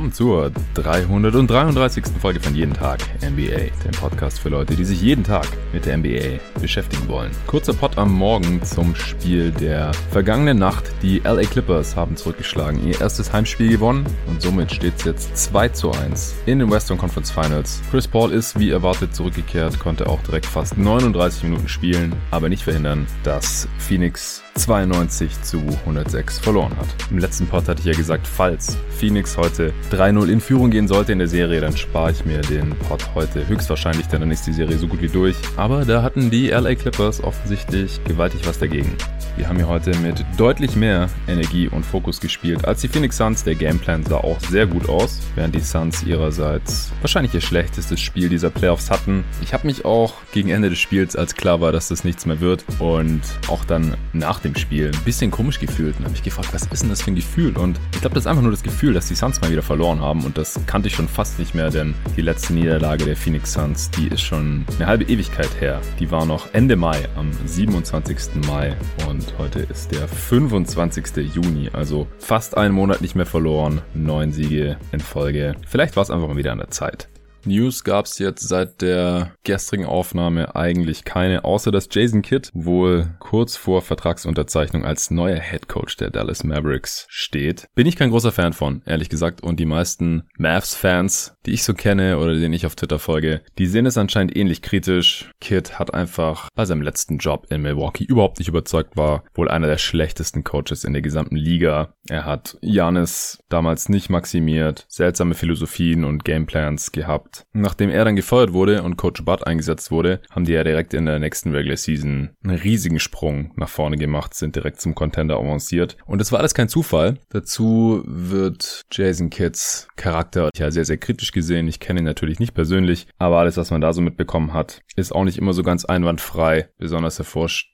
willkommen 0.00 0.14
zur 0.14 0.50
333. 0.76 2.04
Folge 2.22 2.40
von 2.40 2.54
Jeden 2.54 2.72
Tag 2.72 3.00
NBA, 3.20 3.68
dem 3.84 3.92
Podcast 4.00 4.40
für 4.40 4.48
Leute, 4.48 4.74
die 4.74 4.86
sich 4.86 5.02
jeden 5.02 5.24
Tag 5.24 5.46
mit 5.74 5.84
der 5.84 5.98
NBA 5.98 6.38
beschäftigen 6.58 7.06
wollen. 7.06 7.30
Kurzer 7.46 7.74
Pod 7.74 7.98
am 7.98 8.10
Morgen 8.10 8.62
zum 8.62 8.94
Spiel 8.94 9.50
der 9.50 9.92
vergangenen 10.10 10.58
Nacht. 10.58 10.84
Die 11.02 11.18
LA 11.18 11.42
Clippers 11.42 11.96
haben 11.96 12.16
zurückgeschlagen, 12.16 12.82
ihr 12.88 12.98
erstes 12.98 13.30
Heimspiel 13.30 13.68
gewonnen 13.68 14.06
und 14.26 14.40
somit 14.40 14.72
steht 14.72 14.94
es 14.96 15.04
jetzt 15.04 15.36
2 15.36 15.68
zu 15.68 15.92
1 15.92 16.34
in 16.46 16.60
den 16.60 16.70
Western 16.70 16.96
Conference 16.96 17.30
Finals. 17.30 17.82
Chris 17.90 18.08
Paul 18.08 18.32
ist 18.32 18.58
wie 18.58 18.70
erwartet 18.70 19.14
zurückgekehrt, 19.14 19.78
konnte 19.80 20.08
auch 20.08 20.22
direkt 20.22 20.46
fast 20.46 20.78
39 20.78 21.42
Minuten 21.42 21.68
spielen, 21.68 22.14
aber 22.30 22.48
nicht 22.48 22.62
verhindern, 22.62 23.06
dass 23.22 23.68
Phoenix 23.76 24.42
92 24.54 25.42
zu 25.42 25.58
106 25.86 26.38
verloren 26.38 26.76
hat. 26.76 26.86
Im 27.10 27.18
letzten 27.18 27.46
Pod 27.46 27.68
hatte 27.68 27.80
ich 27.80 27.86
ja 27.86 27.92
gesagt, 27.92 28.26
falls 28.26 28.76
Phoenix 28.98 29.36
heute 29.36 29.72
3-0 29.92 30.28
in 30.28 30.40
Führung 30.40 30.70
gehen 30.70 30.88
sollte 30.88 31.12
in 31.12 31.18
der 31.18 31.28
Serie, 31.28 31.60
dann 31.60 31.76
spare 31.76 32.10
ich 32.12 32.24
mir 32.24 32.40
den 32.40 32.70
Pod 32.88 33.14
heute 33.14 33.46
höchstwahrscheinlich, 33.46 34.06
denn 34.08 34.20
dann 34.20 34.30
ist 34.30 34.46
die 34.46 34.52
Serie 34.52 34.78
so 34.78 34.86
gut 34.86 35.00
wie 35.02 35.08
durch. 35.08 35.36
Aber 35.56 35.84
da 35.84 36.02
hatten 36.02 36.30
die 36.30 36.48
LA 36.48 36.74
Clippers 36.74 37.22
offensichtlich 37.22 38.02
gewaltig 38.04 38.46
was 38.46 38.58
dagegen. 38.58 38.96
Wir 39.36 39.48
haben 39.48 39.56
hier 39.56 39.68
heute 39.68 39.96
mit 39.98 40.24
deutlich 40.36 40.76
mehr 40.76 41.08
Energie 41.26 41.68
und 41.68 41.84
Fokus 41.84 42.20
gespielt 42.20 42.64
als 42.64 42.80
die 42.80 42.88
Phoenix 42.88 43.16
Suns. 43.16 43.44
Der 43.44 43.54
Gameplan 43.54 44.04
sah 44.04 44.18
auch 44.18 44.40
sehr 44.40 44.66
gut 44.66 44.88
aus, 44.88 45.20
während 45.34 45.54
die 45.54 45.60
Suns 45.60 46.02
ihrerseits 46.02 46.92
wahrscheinlich 47.00 47.34
ihr 47.34 47.40
schlechtestes 47.40 48.00
Spiel 48.00 48.28
dieser 48.28 48.50
Playoffs 48.50 48.90
hatten. 48.90 49.24
Ich 49.42 49.54
habe 49.54 49.66
mich 49.66 49.84
auch 49.84 50.14
gegen 50.32 50.50
Ende 50.50 50.70
des 50.70 50.78
Spiels, 50.78 51.16
als 51.16 51.34
klar 51.34 51.60
war, 51.60 51.72
dass 51.72 51.88
das 51.88 52.04
nichts 52.04 52.26
mehr 52.26 52.40
wird 52.40 52.64
und 52.78 53.22
auch 53.48 53.64
dann 53.64 53.96
nach 54.12 54.40
dem 54.40 54.54
Spiel 54.56 54.90
ein 54.94 55.04
bisschen 55.04 55.30
komisch 55.30 55.60
gefühlt 55.60 55.96
und 55.98 56.04
habe 56.04 56.12
mich 56.12 56.22
gefragt, 56.22 56.48
was 56.52 56.66
ist 56.66 56.82
denn 56.82 56.90
das 56.90 57.02
für 57.02 57.10
ein 57.10 57.16
Gefühl? 57.16 57.56
Und 57.56 57.78
ich 57.94 58.00
glaube, 58.00 58.14
das 58.14 58.24
ist 58.24 58.26
einfach 58.26 58.42
nur 58.42 58.50
das 58.52 58.62
Gefühl, 58.62 58.92
dass 58.92 59.08
die 59.08 59.14
Suns 59.14 59.40
mal 59.40 59.50
wieder 59.50 59.62
verloren 59.62 60.00
haben 60.00 60.24
und 60.24 60.36
das 60.36 60.60
kannte 60.66 60.88
ich 60.88 60.94
schon 60.94 61.08
fast 61.08 61.38
nicht 61.38 61.54
mehr, 61.54 61.70
denn 61.70 61.94
die 62.16 62.22
letzte 62.22 62.52
Niederlage 62.52 63.04
der 63.04 63.16
Phoenix 63.16 63.52
Suns, 63.52 63.90
die 63.90 64.08
ist 64.08 64.22
schon 64.22 64.64
eine 64.76 64.86
halbe 64.86 65.04
Ewigkeit 65.04 65.50
her. 65.60 65.80
Die 65.98 66.10
war 66.10 66.26
noch 66.26 66.52
Ende 66.52 66.76
Mai, 66.76 67.08
am 67.16 67.30
27. 67.46 68.46
Mai 68.46 68.76
und 69.08 69.19
heute 69.38 69.60
ist 69.60 69.92
der 69.92 70.08
25. 70.08 71.34
Juni, 71.34 71.70
also 71.72 72.06
fast 72.18 72.56
einen 72.56 72.74
Monat 72.74 73.00
nicht 73.00 73.14
mehr 73.14 73.26
verloren, 73.26 73.82
neun 73.94 74.32
Siege 74.32 74.78
in 74.92 75.00
Folge. 75.00 75.54
Vielleicht 75.66 75.96
war 75.96 76.02
es 76.02 76.10
einfach 76.10 76.28
mal 76.28 76.36
wieder 76.36 76.52
an 76.52 76.58
der 76.58 76.70
Zeit. 76.70 77.08
News 77.46 77.84
gab 77.84 78.06
es 78.06 78.18
jetzt 78.18 78.46
seit 78.46 78.82
der 78.82 79.32
gestrigen 79.44 79.86
Aufnahme 79.86 80.54
eigentlich 80.56 81.04
keine, 81.04 81.44
außer 81.44 81.70
dass 81.70 81.88
Jason 81.90 82.22
Kidd 82.22 82.50
wohl 82.52 83.14
kurz 83.18 83.56
vor 83.56 83.82
Vertragsunterzeichnung 83.82 84.84
als 84.84 85.10
neuer 85.10 85.40
Head 85.40 85.68
Coach 85.68 85.96
der 85.96 86.10
Dallas 86.10 86.44
Mavericks 86.44 87.06
steht. 87.08 87.68
Bin 87.74 87.86
ich 87.86 87.96
kein 87.96 88.10
großer 88.10 88.32
Fan 88.32 88.52
von, 88.52 88.82
ehrlich 88.86 89.08
gesagt, 89.08 89.42
und 89.42 89.58
die 89.58 89.66
meisten 89.66 90.24
Mavs-Fans, 90.36 91.36
die 91.46 91.52
ich 91.52 91.62
so 91.62 91.74
kenne 91.74 92.18
oder 92.18 92.34
denen 92.34 92.54
ich 92.54 92.66
auf 92.66 92.76
Twitter 92.76 92.98
folge, 92.98 93.42
die 93.58 93.66
sehen 93.66 93.86
es 93.86 93.98
anscheinend 93.98 94.36
ähnlich 94.36 94.62
kritisch. 94.62 95.30
Kidd 95.40 95.74
hat 95.74 95.94
einfach 95.94 96.48
bei 96.54 96.64
seinem 96.64 96.82
letzten 96.82 97.18
Job 97.18 97.46
in 97.50 97.62
Milwaukee 97.62 98.04
überhaupt 98.04 98.38
nicht 98.38 98.48
überzeugt, 98.48 98.96
war 98.96 99.24
wohl 99.34 99.48
einer 99.48 99.66
der 99.66 99.78
schlechtesten 99.78 100.44
Coaches 100.44 100.84
in 100.84 100.92
der 100.92 101.02
gesamten 101.02 101.36
Liga. 101.36 101.94
Er 102.08 102.24
hat 102.24 102.58
Janis 102.60 103.38
damals 103.48 103.88
nicht 103.88 104.10
maximiert, 104.10 104.84
seltsame 104.88 105.34
Philosophien 105.34 106.04
und 106.04 106.24
Gameplans 106.24 106.92
gehabt 106.92 107.29
gehabt. 107.30 107.46
Nachdem 107.52 107.90
er 107.90 108.04
dann 108.04 108.16
gefeuert 108.16 108.52
wurde 108.52 108.82
und 108.82 108.96
Coach 108.96 109.24
Bud 109.24 109.46
eingesetzt 109.46 109.90
wurde, 109.90 110.20
haben 110.30 110.44
die 110.44 110.52
ja 110.52 110.64
direkt 110.64 110.94
in 110.94 111.06
der 111.06 111.18
nächsten 111.18 111.52
Regular 111.52 111.76
Season 111.76 112.30
einen 112.44 112.56
riesigen 112.56 112.98
Sprung 112.98 113.52
nach 113.56 113.68
vorne 113.68 113.96
gemacht, 113.96 114.34
sind 114.34 114.56
direkt 114.56 114.80
zum 114.80 114.94
Contender 114.94 115.36
avanciert. 115.36 115.96
Und 116.06 116.20
das 116.20 116.32
war 116.32 116.40
alles 116.40 116.54
kein 116.54 116.68
Zufall. 116.68 117.18
Dazu 117.30 118.02
wird 118.06 118.82
Jason 118.90 119.30
Kidds 119.30 119.88
Charakter 119.96 120.50
ja 120.54 120.70
sehr, 120.70 120.84
sehr 120.84 120.98
kritisch 120.98 121.32
gesehen. 121.32 121.68
Ich 121.68 121.80
kenne 121.80 122.00
ihn 122.00 122.04
natürlich 122.04 122.40
nicht 122.40 122.54
persönlich, 122.54 123.06
aber 123.18 123.38
alles, 123.38 123.56
was 123.56 123.70
man 123.70 123.80
da 123.80 123.92
so 123.92 124.00
mitbekommen 124.00 124.52
hat, 124.52 124.82
ist 124.96 125.12
auch 125.12 125.24
nicht 125.24 125.38
immer 125.38 125.52
so 125.52 125.62
ganz 125.62 125.84
einwandfrei. 125.84 126.68
Besonders 126.78 127.16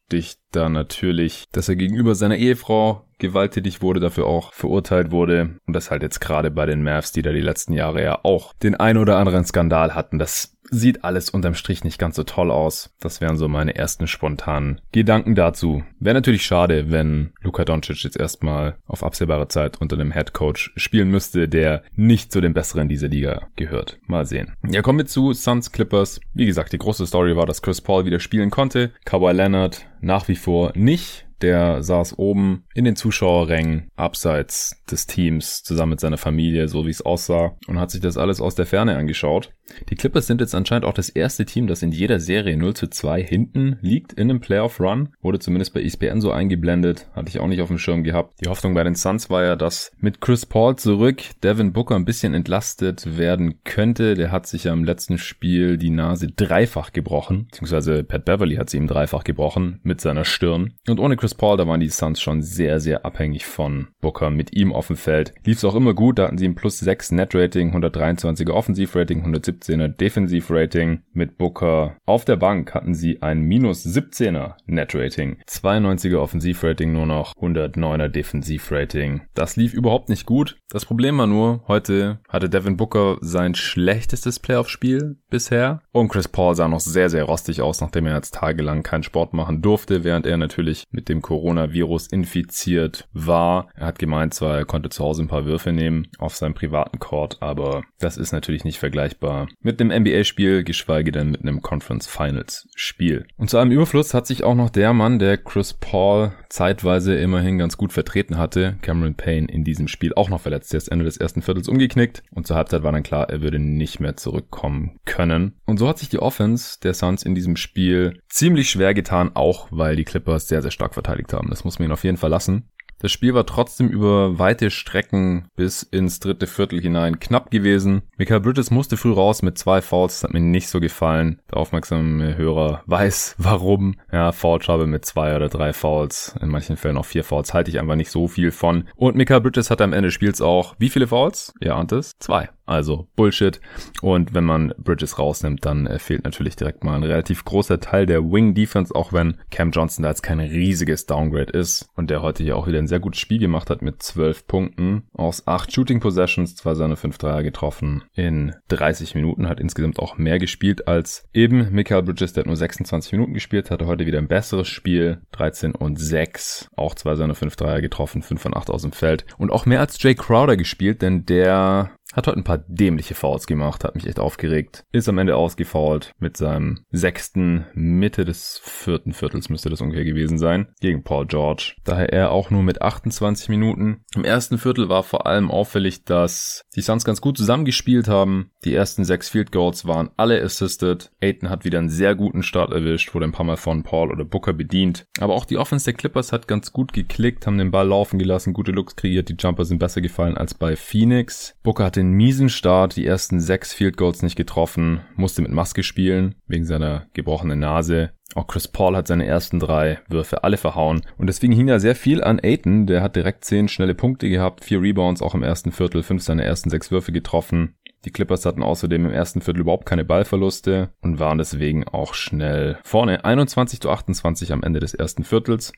hervorsticht 0.06 0.40
da 0.52 0.68
natürlich, 0.68 1.44
dass 1.52 1.68
er 1.68 1.76
gegenüber 1.76 2.14
seiner 2.14 2.36
Ehefrau 2.36 3.06
gewalttätig 3.18 3.82
wurde, 3.82 4.00
dafür 4.00 4.26
auch 4.26 4.52
verurteilt 4.52 5.10
wurde. 5.10 5.58
Und 5.66 5.74
das 5.74 5.90
halt 5.90 6.02
jetzt 6.02 6.20
gerade 6.20 6.50
bei 6.50 6.66
den 6.66 6.82
Mavs, 6.82 7.12
die 7.12 7.22
da 7.22 7.32
die 7.32 7.40
letzten 7.40 7.72
Jahre 7.72 8.02
ja 8.02 8.20
auch 8.22 8.54
den 8.54 8.74
ein 8.74 8.98
oder 8.98 9.18
anderen 9.18 9.44
Skandal 9.44 9.94
hatten. 9.94 10.18
Das 10.18 10.55
sieht 10.70 11.04
alles 11.04 11.30
unterm 11.30 11.54
Strich 11.54 11.84
nicht 11.84 11.98
ganz 11.98 12.16
so 12.16 12.22
toll 12.22 12.50
aus. 12.50 12.94
Das 13.00 13.20
wären 13.20 13.36
so 13.36 13.48
meine 13.48 13.74
ersten 13.74 14.06
spontanen 14.06 14.80
Gedanken 14.92 15.34
dazu. 15.34 15.84
Wäre 16.00 16.14
natürlich 16.14 16.44
schade, 16.44 16.90
wenn 16.90 17.32
Luka 17.40 17.64
Doncic 17.64 18.02
jetzt 18.04 18.18
erstmal 18.18 18.76
auf 18.86 19.02
absehbare 19.02 19.48
Zeit 19.48 19.80
unter 19.80 19.96
einem 19.96 20.12
Head 20.12 20.32
Coach 20.32 20.72
spielen 20.76 21.10
müsste, 21.10 21.48
der 21.48 21.82
nicht 21.94 22.32
zu 22.32 22.40
den 22.40 22.54
besseren 22.54 22.88
dieser 22.88 23.08
Liga 23.08 23.48
gehört. 23.56 23.98
Mal 24.06 24.26
sehen. 24.26 24.54
Ja, 24.68 24.82
kommen 24.82 24.98
wir 24.98 25.06
zu 25.06 25.32
Suns 25.32 25.72
Clippers. 25.72 26.20
Wie 26.34 26.46
gesagt, 26.46 26.72
die 26.72 26.78
große 26.78 27.06
Story 27.06 27.36
war, 27.36 27.46
dass 27.46 27.62
Chris 27.62 27.80
Paul 27.80 28.04
wieder 28.04 28.20
spielen 28.20 28.50
konnte. 28.50 28.92
Kawhi 29.04 29.32
Leonard 29.32 29.86
nach 30.00 30.28
wie 30.28 30.36
vor 30.36 30.72
nicht 30.74 31.25
der 31.42 31.82
saß 31.82 32.18
oben 32.18 32.64
in 32.74 32.84
den 32.84 32.96
Zuschauerrängen 32.96 33.90
abseits 33.96 34.82
des 34.90 35.06
Teams 35.06 35.62
zusammen 35.62 35.90
mit 35.90 36.00
seiner 36.00 36.18
Familie, 36.18 36.68
so 36.68 36.86
wie 36.86 36.90
es 36.90 37.04
aussah, 37.04 37.56
und 37.66 37.78
hat 37.78 37.90
sich 37.90 38.00
das 38.00 38.16
alles 38.16 38.40
aus 38.40 38.54
der 38.54 38.66
Ferne 38.66 38.96
angeschaut. 38.96 39.52
Die 39.90 39.96
Clippers 39.96 40.26
sind 40.26 40.40
jetzt 40.40 40.54
anscheinend 40.54 40.84
auch 40.84 40.94
das 40.94 41.08
erste 41.08 41.44
Team, 41.44 41.66
das 41.66 41.82
in 41.82 41.92
jeder 41.92 42.20
Serie 42.20 42.56
0 42.56 42.74
zu 42.74 42.88
2 42.88 43.22
hinten 43.22 43.78
liegt 43.80 44.12
in 44.12 44.30
einem 44.30 44.40
Playoff-Run. 44.40 45.10
Wurde 45.20 45.38
zumindest 45.38 45.74
bei 45.74 45.82
ESPN 45.82 46.20
so 46.20 46.30
eingeblendet. 46.30 47.08
Hatte 47.14 47.28
ich 47.28 47.40
auch 47.40 47.48
nicht 47.48 47.60
auf 47.60 47.68
dem 47.68 47.78
Schirm 47.78 48.04
gehabt. 48.04 48.34
Die 48.44 48.48
Hoffnung 48.48 48.74
bei 48.74 48.84
den 48.84 48.94
Suns 48.94 49.28
war 49.30 49.42
ja, 49.42 49.56
dass 49.56 49.92
mit 49.98 50.20
Chris 50.20 50.46
Paul 50.46 50.76
zurück 50.76 51.22
Devin 51.42 51.72
Booker 51.72 51.96
ein 51.96 52.04
bisschen 52.04 52.34
entlastet 52.34 53.18
werden 53.18 53.62
könnte. 53.64 54.14
Der 54.14 54.30
hat 54.30 54.46
sich 54.46 54.64
ja 54.64 54.72
im 54.72 54.84
letzten 54.84 55.18
Spiel 55.18 55.76
die 55.78 55.90
Nase 55.90 56.28
dreifach 56.28 56.92
gebrochen. 56.92 57.46
Beziehungsweise 57.46 58.04
Pat 58.04 58.24
Beverly 58.24 58.56
hat 58.56 58.70
sie 58.70 58.76
ihm 58.76 58.86
dreifach 58.86 59.24
gebrochen 59.24 59.80
mit 59.82 60.00
seiner 60.00 60.24
Stirn. 60.24 60.74
Und 60.88 61.00
ohne 61.00 61.16
Chris 61.16 61.25
Paul, 61.34 61.56
da 61.56 61.66
waren 61.66 61.80
die 61.80 61.88
Suns 61.88 62.20
schon 62.20 62.42
sehr, 62.42 62.80
sehr 62.80 63.04
abhängig 63.04 63.46
von 63.46 63.88
Booker. 64.00 64.30
Mit 64.30 64.54
ihm 64.56 64.72
auf 64.72 64.88
dem 64.88 64.96
Feld 64.96 65.32
lief 65.44 65.58
es 65.58 65.64
auch 65.64 65.74
immer 65.74 65.94
gut. 65.94 66.18
Da 66.18 66.24
hatten 66.24 66.38
sie 66.38 66.46
ein 66.46 66.54
plus 66.54 66.78
6 66.78 67.12
Net-Rating, 67.12 67.74
123er 67.74 68.52
Offensiv-Rating, 68.52 69.24
117er 69.24 69.88
Defensiv-Rating. 69.88 71.00
Mit 71.12 71.38
Booker 71.38 71.96
auf 72.06 72.24
der 72.24 72.36
Bank 72.36 72.74
hatten 72.74 72.94
sie 72.94 73.22
ein 73.22 73.40
minus 73.40 73.84
17er 73.86 74.54
Net-Rating, 74.66 75.38
92er 75.48 76.18
Offensiv-Rating, 76.18 76.92
nur 76.92 77.06
noch 77.06 77.34
109er 77.34 78.08
Defensiv-Rating. 78.08 79.22
Das 79.34 79.56
lief 79.56 79.74
überhaupt 79.74 80.08
nicht 80.08 80.26
gut. 80.26 80.58
Das 80.68 80.84
Problem 80.84 81.18
war 81.18 81.26
nur, 81.26 81.62
heute 81.68 82.20
hatte 82.28 82.48
Devin 82.48 82.76
Booker 82.76 83.18
sein 83.20 83.54
schlechtestes 83.54 84.40
Playoff-Spiel 84.40 85.16
bisher. 85.30 85.80
Und 85.92 86.08
Chris 86.08 86.28
Paul 86.28 86.54
sah 86.54 86.68
noch 86.68 86.80
sehr, 86.80 87.10
sehr 87.10 87.24
rostig 87.24 87.62
aus, 87.62 87.80
nachdem 87.80 88.06
er 88.06 88.16
jetzt 88.16 88.34
tagelang 88.34 88.82
keinen 88.82 89.02
Sport 89.02 89.32
machen 89.32 89.62
durfte, 89.62 90.04
während 90.04 90.26
er 90.26 90.36
natürlich 90.36 90.84
mit 90.90 91.08
dem 91.08 91.15
Coronavirus 91.22 92.08
infiziert 92.08 93.08
war. 93.12 93.68
Er 93.74 93.86
hat 93.86 93.98
gemeint 93.98 94.34
zwar, 94.34 94.58
er 94.58 94.64
konnte 94.64 94.88
zu 94.88 95.04
Hause 95.04 95.22
ein 95.22 95.28
paar 95.28 95.46
Würfe 95.46 95.72
nehmen 95.72 96.08
auf 96.18 96.36
seinem 96.36 96.54
privaten 96.54 96.98
Court, 96.98 97.38
aber 97.40 97.82
das 97.98 98.16
ist 98.16 98.32
natürlich 98.32 98.64
nicht 98.64 98.78
vergleichbar 98.78 99.48
mit 99.60 99.80
einem 99.80 100.02
NBA-Spiel, 100.02 100.64
geschweige 100.64 101.12
denn 101.12 101.30
mit 101.30 101.42
einem 101.42 101.62
Conference 101.62 102.06
Finals 102.06 102.68
Spiel. 102.74 103.26
Und 103.36 103.50
zu 103.50 103.58
einem 103.58 103.72
Überfluss 103.72 104.14
hat 104.14 104.26
sich 104.26 104.44
auch 104.44 104.54
noch 104.54 104.70
der 104.70 104.92
Mann, 104.92 105.18
der 105.18 105.38
Chris 105.38 105.74
Paul 105.74 106.32
zeitweise 106.48 107.14
immerhin 107.16 107.58
ganz 107.58 107.76
gut 107.76 107.92
vertreten 107.92 108.38
hatte, 108.38 108.76
Cameron 108.82 109.14
Payne, 109.14 109.48
in 109.48 109.64
diesem 109.64 109.88
Spiel 109.88 110.14
auch 110.14 110.28
noch 110.28 110.40
verletzt. 110.40 110.74
Er 110.74 110.78
ist 110.78 110.88
Ende 110.88 111.04
des 111.04 111.16
ersten 111.16 111.42
Viertels 111.42 111.68
umgeknickt 111.68 112.22
und 112.30 112.46
zur 112.46 112.56
Halbzeit 112.56 112.82
war 112.82 112.92
dann 112.92 113.02
klar, 113.02 113.28
er 113.28 113.42
würde 113.42 113.58
nicht 113.58 114.00
mehr 114.00 114.16
zurückkommen 114.16 114.98
können. 115.04 115.54
Und 115.66 115.78
so 115.78 115.88
hat 115.88 115.98
sich 115.98 116.08
die 116.08 116.18
Offense 116.18 116.78
der 116.82 116.94
Suns 116.94 117.22
in 117.22 117.34
diesem 117.34 117.56
Spiel 117.56 118.20
ziemlich 118.28 118.70
schwer 118.70 118.94
getan, 118.94 119.30
auch 119.34 119.68
weil 119.70 119.96
die 119.96 120.04
Clippers 120.04 120.48
sehr, 120.48 120.62
sehr 120.62 120.70
stark 120.70 120.94
verteidigt 120.94 121.05
haben. 121.08 121.50
Das 121.50 121.64
muss 121.64 121.78
man 121.78 121.86
ihnen 121.86 121.92
auf 121.92 122.04
jeden 122.04 122.16
Fall 122.16 122.30
lassen. 122.30 122.68
Das 122.98 123.12
Spiel 123.12 123.34
war 123.34 123.44
trotzdem 123.44 123.88
über 123.88 124.38
weite 124.38 124.70
Strecken 124.70 125.48
bis 125.54 125.82
ins 125.82 126.18
dritte 126.18 126.46
Viertel 126.46 126.80
hinein 126.80 127.20
knapp 127.20 127.50
gewesen. 127.50 128.02
Michael 128.16 128.40
Bridges 128.40 128.70
musste 128.70 128.96
früh 128.96 129.12
raus 129.12 129.42
mit 129.42 129.58
zwei 129.58 129.82
Fouls, 129.82 130.14
das 130.14 130.24
hat 130.24 130.32
mir 130.32 130.40
nicht 130.40 130.68
so 130.68 130.80
gefallen. 130.80 131.42
Der 131.50 131.58
aufmerksame 131.58 132.36
Hörer 132.36 132.82
weiß 132.86 133.34
warum. 133.38 133.96
Ja, 134.10 134.32
Foul 134.32 134.86
mit 134.86 135.04
zwei 135.04 135.36
oder 135.36 135.48
drei 135.48 135.74
Fouls, 135.74 136.34
in 136.40 136.48
manchen 136.48 136.78
Fällen 136.78 136.96
auch 136.96 137.04
vier 137.04 137.24
Fouls, 137.24 137.52
halte 137.52 137.70
ich 137.70 137.78
einfach 137.78 137.96
nicht 137.96 138.10
so 138.10 138.28
viel 138.28 138.50
von. 138.50 138.88
Und 138.96 139.16
Michael 139.16 139.42
Bridges 139.42 139.70
hat 139.70 139.82
am 139.82 139.92
Ende 139.92 140.08
des 140.08 140.14
Spiels 140.14 140.40
auch, 140.40 140.74
wie 140.78 140.88
viele 140.88 141.06
Fouls? 141.06 141.52
Ihr 141.60 141.76
ahnt 141.76 141.92
es? 141.92 142.12
Zwei. 142.18 142.48
Also 142.66 143.08
Bullshit. 143.16 143.60
Und 144.02 144.34
wenn 144.34 144.44
man 144.44 144.74
Bridges 144.76 145.18
rausnimmt, 145.18 145.64
dann 145.64 145.86
äh, 145.86 145.98
fehlt 145.98 146.24
natürlich 146.24 146.56
direkt 146.56 146.84
mal 146.84 146.96
ein 146.96 147.04
relativ 147.04 147.44
großer 147.44 147.80
Teil 147.80 148.06
der 148.06 148.24
Wing 148.24 148.54
Defense, 148.54 148.94
auch 148.94 149.12
wenn 149.12 149.38
Cam 149.50 149.70
Johnson 149.70 150.02
da 150.02 150.10
jetzt 150.10 150.22
kein 150.22 150.40
riesiges 150.40 151.06
Downgrade 151.06 151.52
ist 151.52 151.88
und 151.94 152.10
der 152.10 152.22
heute 152.22 152.42
hier 152.42 152.56
auch 152.56 152.66
wieder 152.66 152.78
ein 152.78 152.88
sehr 152.88 153.00
gutes 153.00 153.20
Spiel 153.20 153.38
gemacht 153.38 153.70
hat 153.70 153.82
mit 153.82 154.02
12 154.02 154.46
Punkten 154.46 155.04
aus 155.14 155.46
8 155.46 155.72
Shooting 155.72 156.00
Possessions, 156.00 156.56
zwei 156.56 156.74
seine 156.74 156.96
5 156.96 157.18
Dreier 157.18 157.42
getroffen 157.42 158.04
in 158.14 158.54
30 158.68 159.14
Minuten, 159.14 159.48
hat 159.48 159.60
insgesamt 159.60 159.98
auch 160.00 160.18
mehr 160.18 160.38
gespielt 160.38 160.88
als 160.88 161.28
eben 161.32 161.70
Michael 161.72 162.02
Bridges, 162.02 162.32
der 162.32 162.42
hat 162.42 162.46
nur 162.46 162.56
26 162.56 163.12
Minuten 163.12 163.34
gespielt, 163.34 163.70
hatte 163.70 163.86
heute 163.86 164.06
wieder 164.06 164.18
ein 164.18 164.28
besseres 164.28 164.68
Spiel, 164.68 165.22
13 165.32 165.74
und 165.74 166.00
6, 166.00 166.70
auch 166.76 166.94
zwei 166.94 167.14
seine 167.14 167.34
5 167.34 167.54
Dreier 167.54 167.80
getroffen, 167.80 168.22
5 168.22 168.40
von 168.40 168.56
8 168.56 168.70
aus 168.70 168.82
dem 168.82 168.92
Feld 168.92 169.24
und 169.38 169.52
auch 169.52 169.66
mehr 169.66 169.80
als 169.80 170.02
Jay 170.02 170.14
Crowder 170.14 170.56
gespielt, 170.56 171.02
denn 171.02 171.26
der 171.26 171.90
Hat 172.16 172.26
heute 172.28 172.38
ein 172.38 172.44
paar 172.44 172.64
dämliche 172.66 173.14
Fouls 173.14 173.46
gemacht, 173.46 173.84
hat 173.84 173.94
mich 173.94 174.06
echt 174.06 174.18
aufgeregt. 174.18 174.84
Ist 174.90 175.06
am 175.06 175.18
Ende 175.18 175.36
ausgefault 175.36 176.12
mit 176.18 176.38
seinem 176.38 176.80
sechsten 176.90 177.66
Mitte 177.74 178.24
des 178.24 178.58
vierten 178.64 179.12
Viertels 179.12 179.50
müsste 179.50 179.68
das 179.68 179.82
ungefähr 179.82 180.06
gewesen 180.06 180.38
sein, 180.38 180.68
gegen 180.80 181.04
Paul 181.04 181.26
George. 181.26 181.74
Daher 181.84 182.14
er 182.14 182.30
auch 182.30 182.48
nur 182.48 182.62
mit 182.62 182.80
28 182.80 183.50
Minuten. 183.50 184.00
Im 184.14 184.24
ersten 184.24 184.56
Viertel 184.56 184.88
war 184.88 185.02
vor 185.02 185.26
allem 185.26 185.50
auffällig, 185.50 186.04
dass 186.04 186.62
die 186.74 186.80
Suns 186.80 187.04
ganz 187.04 187.20
gut 187.20 187.36
zusammengespielt 187.36 188.08
haben. 188.08 188.50
Die 188.64 188.74
ersten 188.74 189.04
sechs 189.04 189.28
Field 189.28 189.52
Goals 189.52 189.86
waren 189.86 190.08
alle 190.16 190.42
assisted. 190.42 191.10
Aiton 191.20 191.50
hat 191.50 191.66
wieder 191.66 191.80
einen 191.80 191.90
sehr 191.90 192.14
guten 192.14 192.42
Start 192.42 192.72
erwischt, 192.72 193.14
wurde 193.14 193.26
ein 193.26 193.32
paar 193.32 193.44
Mal 193.44 193.58
von 193.58 193.82
Paul 193.82 194.10
oder 194.10 194.24
Booker 194.24 194.54
bedient. 194.54 195.04
Aber 195.20 195.34
auch 195.34 195.44
die 195.44 195.58
Offense 195.58 195.84
der 195.84 195.94
Clippers 195.94 196.32
hat 196.32 196.48
ganz 196.48 196.72
gut 196.72 196.94
geklickt, 196.94 197.46
haben 197.46 197.58
den 197.58 197.70
Ball 197.70 197.86
laufen 197.86 198.18
gelassen, 198.18 198.54
gute 198.54 198.72
Looks 198.72 198.96
kreiert, 198.96 199.28
die 199.28 199.36
Jumper 199.38 199.66
sind 199.66 199.78
besser 199.78 200.00
gefallen 200.00 200.38
als 200.38 200.54
bei 200.54 200.76
Phoenix. 200.76 201.54
Booker 201.62 201.84
hatte 201.84 202.05
einen 202.06 202.16
miesen 202.16 202.48
Start, 202.48 202.96
die 202.96 203.06
ersten 203.06 203.40
sechs 203.40 203.74
Field 203.74 203.96
Goals 203.96 204.22
nicht 204.22 204.36
getroffen, 204.36 205.00
musste 205.16 205.42
mit 205.42 205.50
Maske 205.50 205.82
spielen, 205.82 206.36
wegen 206.46 206.64
seiner 206.64 207.06
gebrochenen 207.12 207.58
Nase. 207.58 208.10
Auch 208.34 208.46
Chris 208.46 208.68
Paul 208.68 208.96
hat 208.96 209.06
seine 209.06 209.26
ersten 209.26 209.58
drei 209.58 209.98
Würfe 210.08 210.44
alle 210.44 210.56
verhauen. 210.56 211.02
Und 211.18 211.26
deswegen 211.26 211.52
hing 211.52 211.66
da 211.66 211.78
sehr 211.78 211.94
viel 211.94 212.22
an 212.22 212.40
Aiton. 212.42 212.86
Der 212.86 213.02
hat 213.02 213.16
direkt 213.16 213.44
zehn 213.44 213.68
schnelle 213.68 213.94
Punkte 213.94 214.28
gehabt, 214.28 214.64
vier 214.64 214.80
Rebounds 214.80 215.22
auch 215.22 215.34
im 215.34 215.42
ersten 215.42 215.72
Viertel, 215.72 216.02
fünf 216.02 216.22
seiner 216.22 216.44
ersten 216.44 216.70
sechs 216.70 216.90
Würfe 216.90 217.12
getroffen. 217.12 217.74
Die 218.04 218.10
Clippers 218.10 218.46
hatten 218.46 218.62
außerdem 218.62 219.06
im 219.06 219.12
ersten 219.12 219.40
Viertel 219.40 219.60
überhaupt 219.60 219.86
keine 219.86 220.04
Ballverluste 220.04 220.90
und 221.00 221.18
waren 221.18 221.38
deswegen 221.38 221.88
auch 221.88 222.14
schnell 222.14 222.78
vorne. 222.84 223.24
21 223.24 223.80
zu 223.80 223.90
28 223.90 224.52
am 224.52 224.62
Ende 224.62 224.80
des 224.80 224.94
ersten 224.94 225.24
Viertels. 225.24 225.72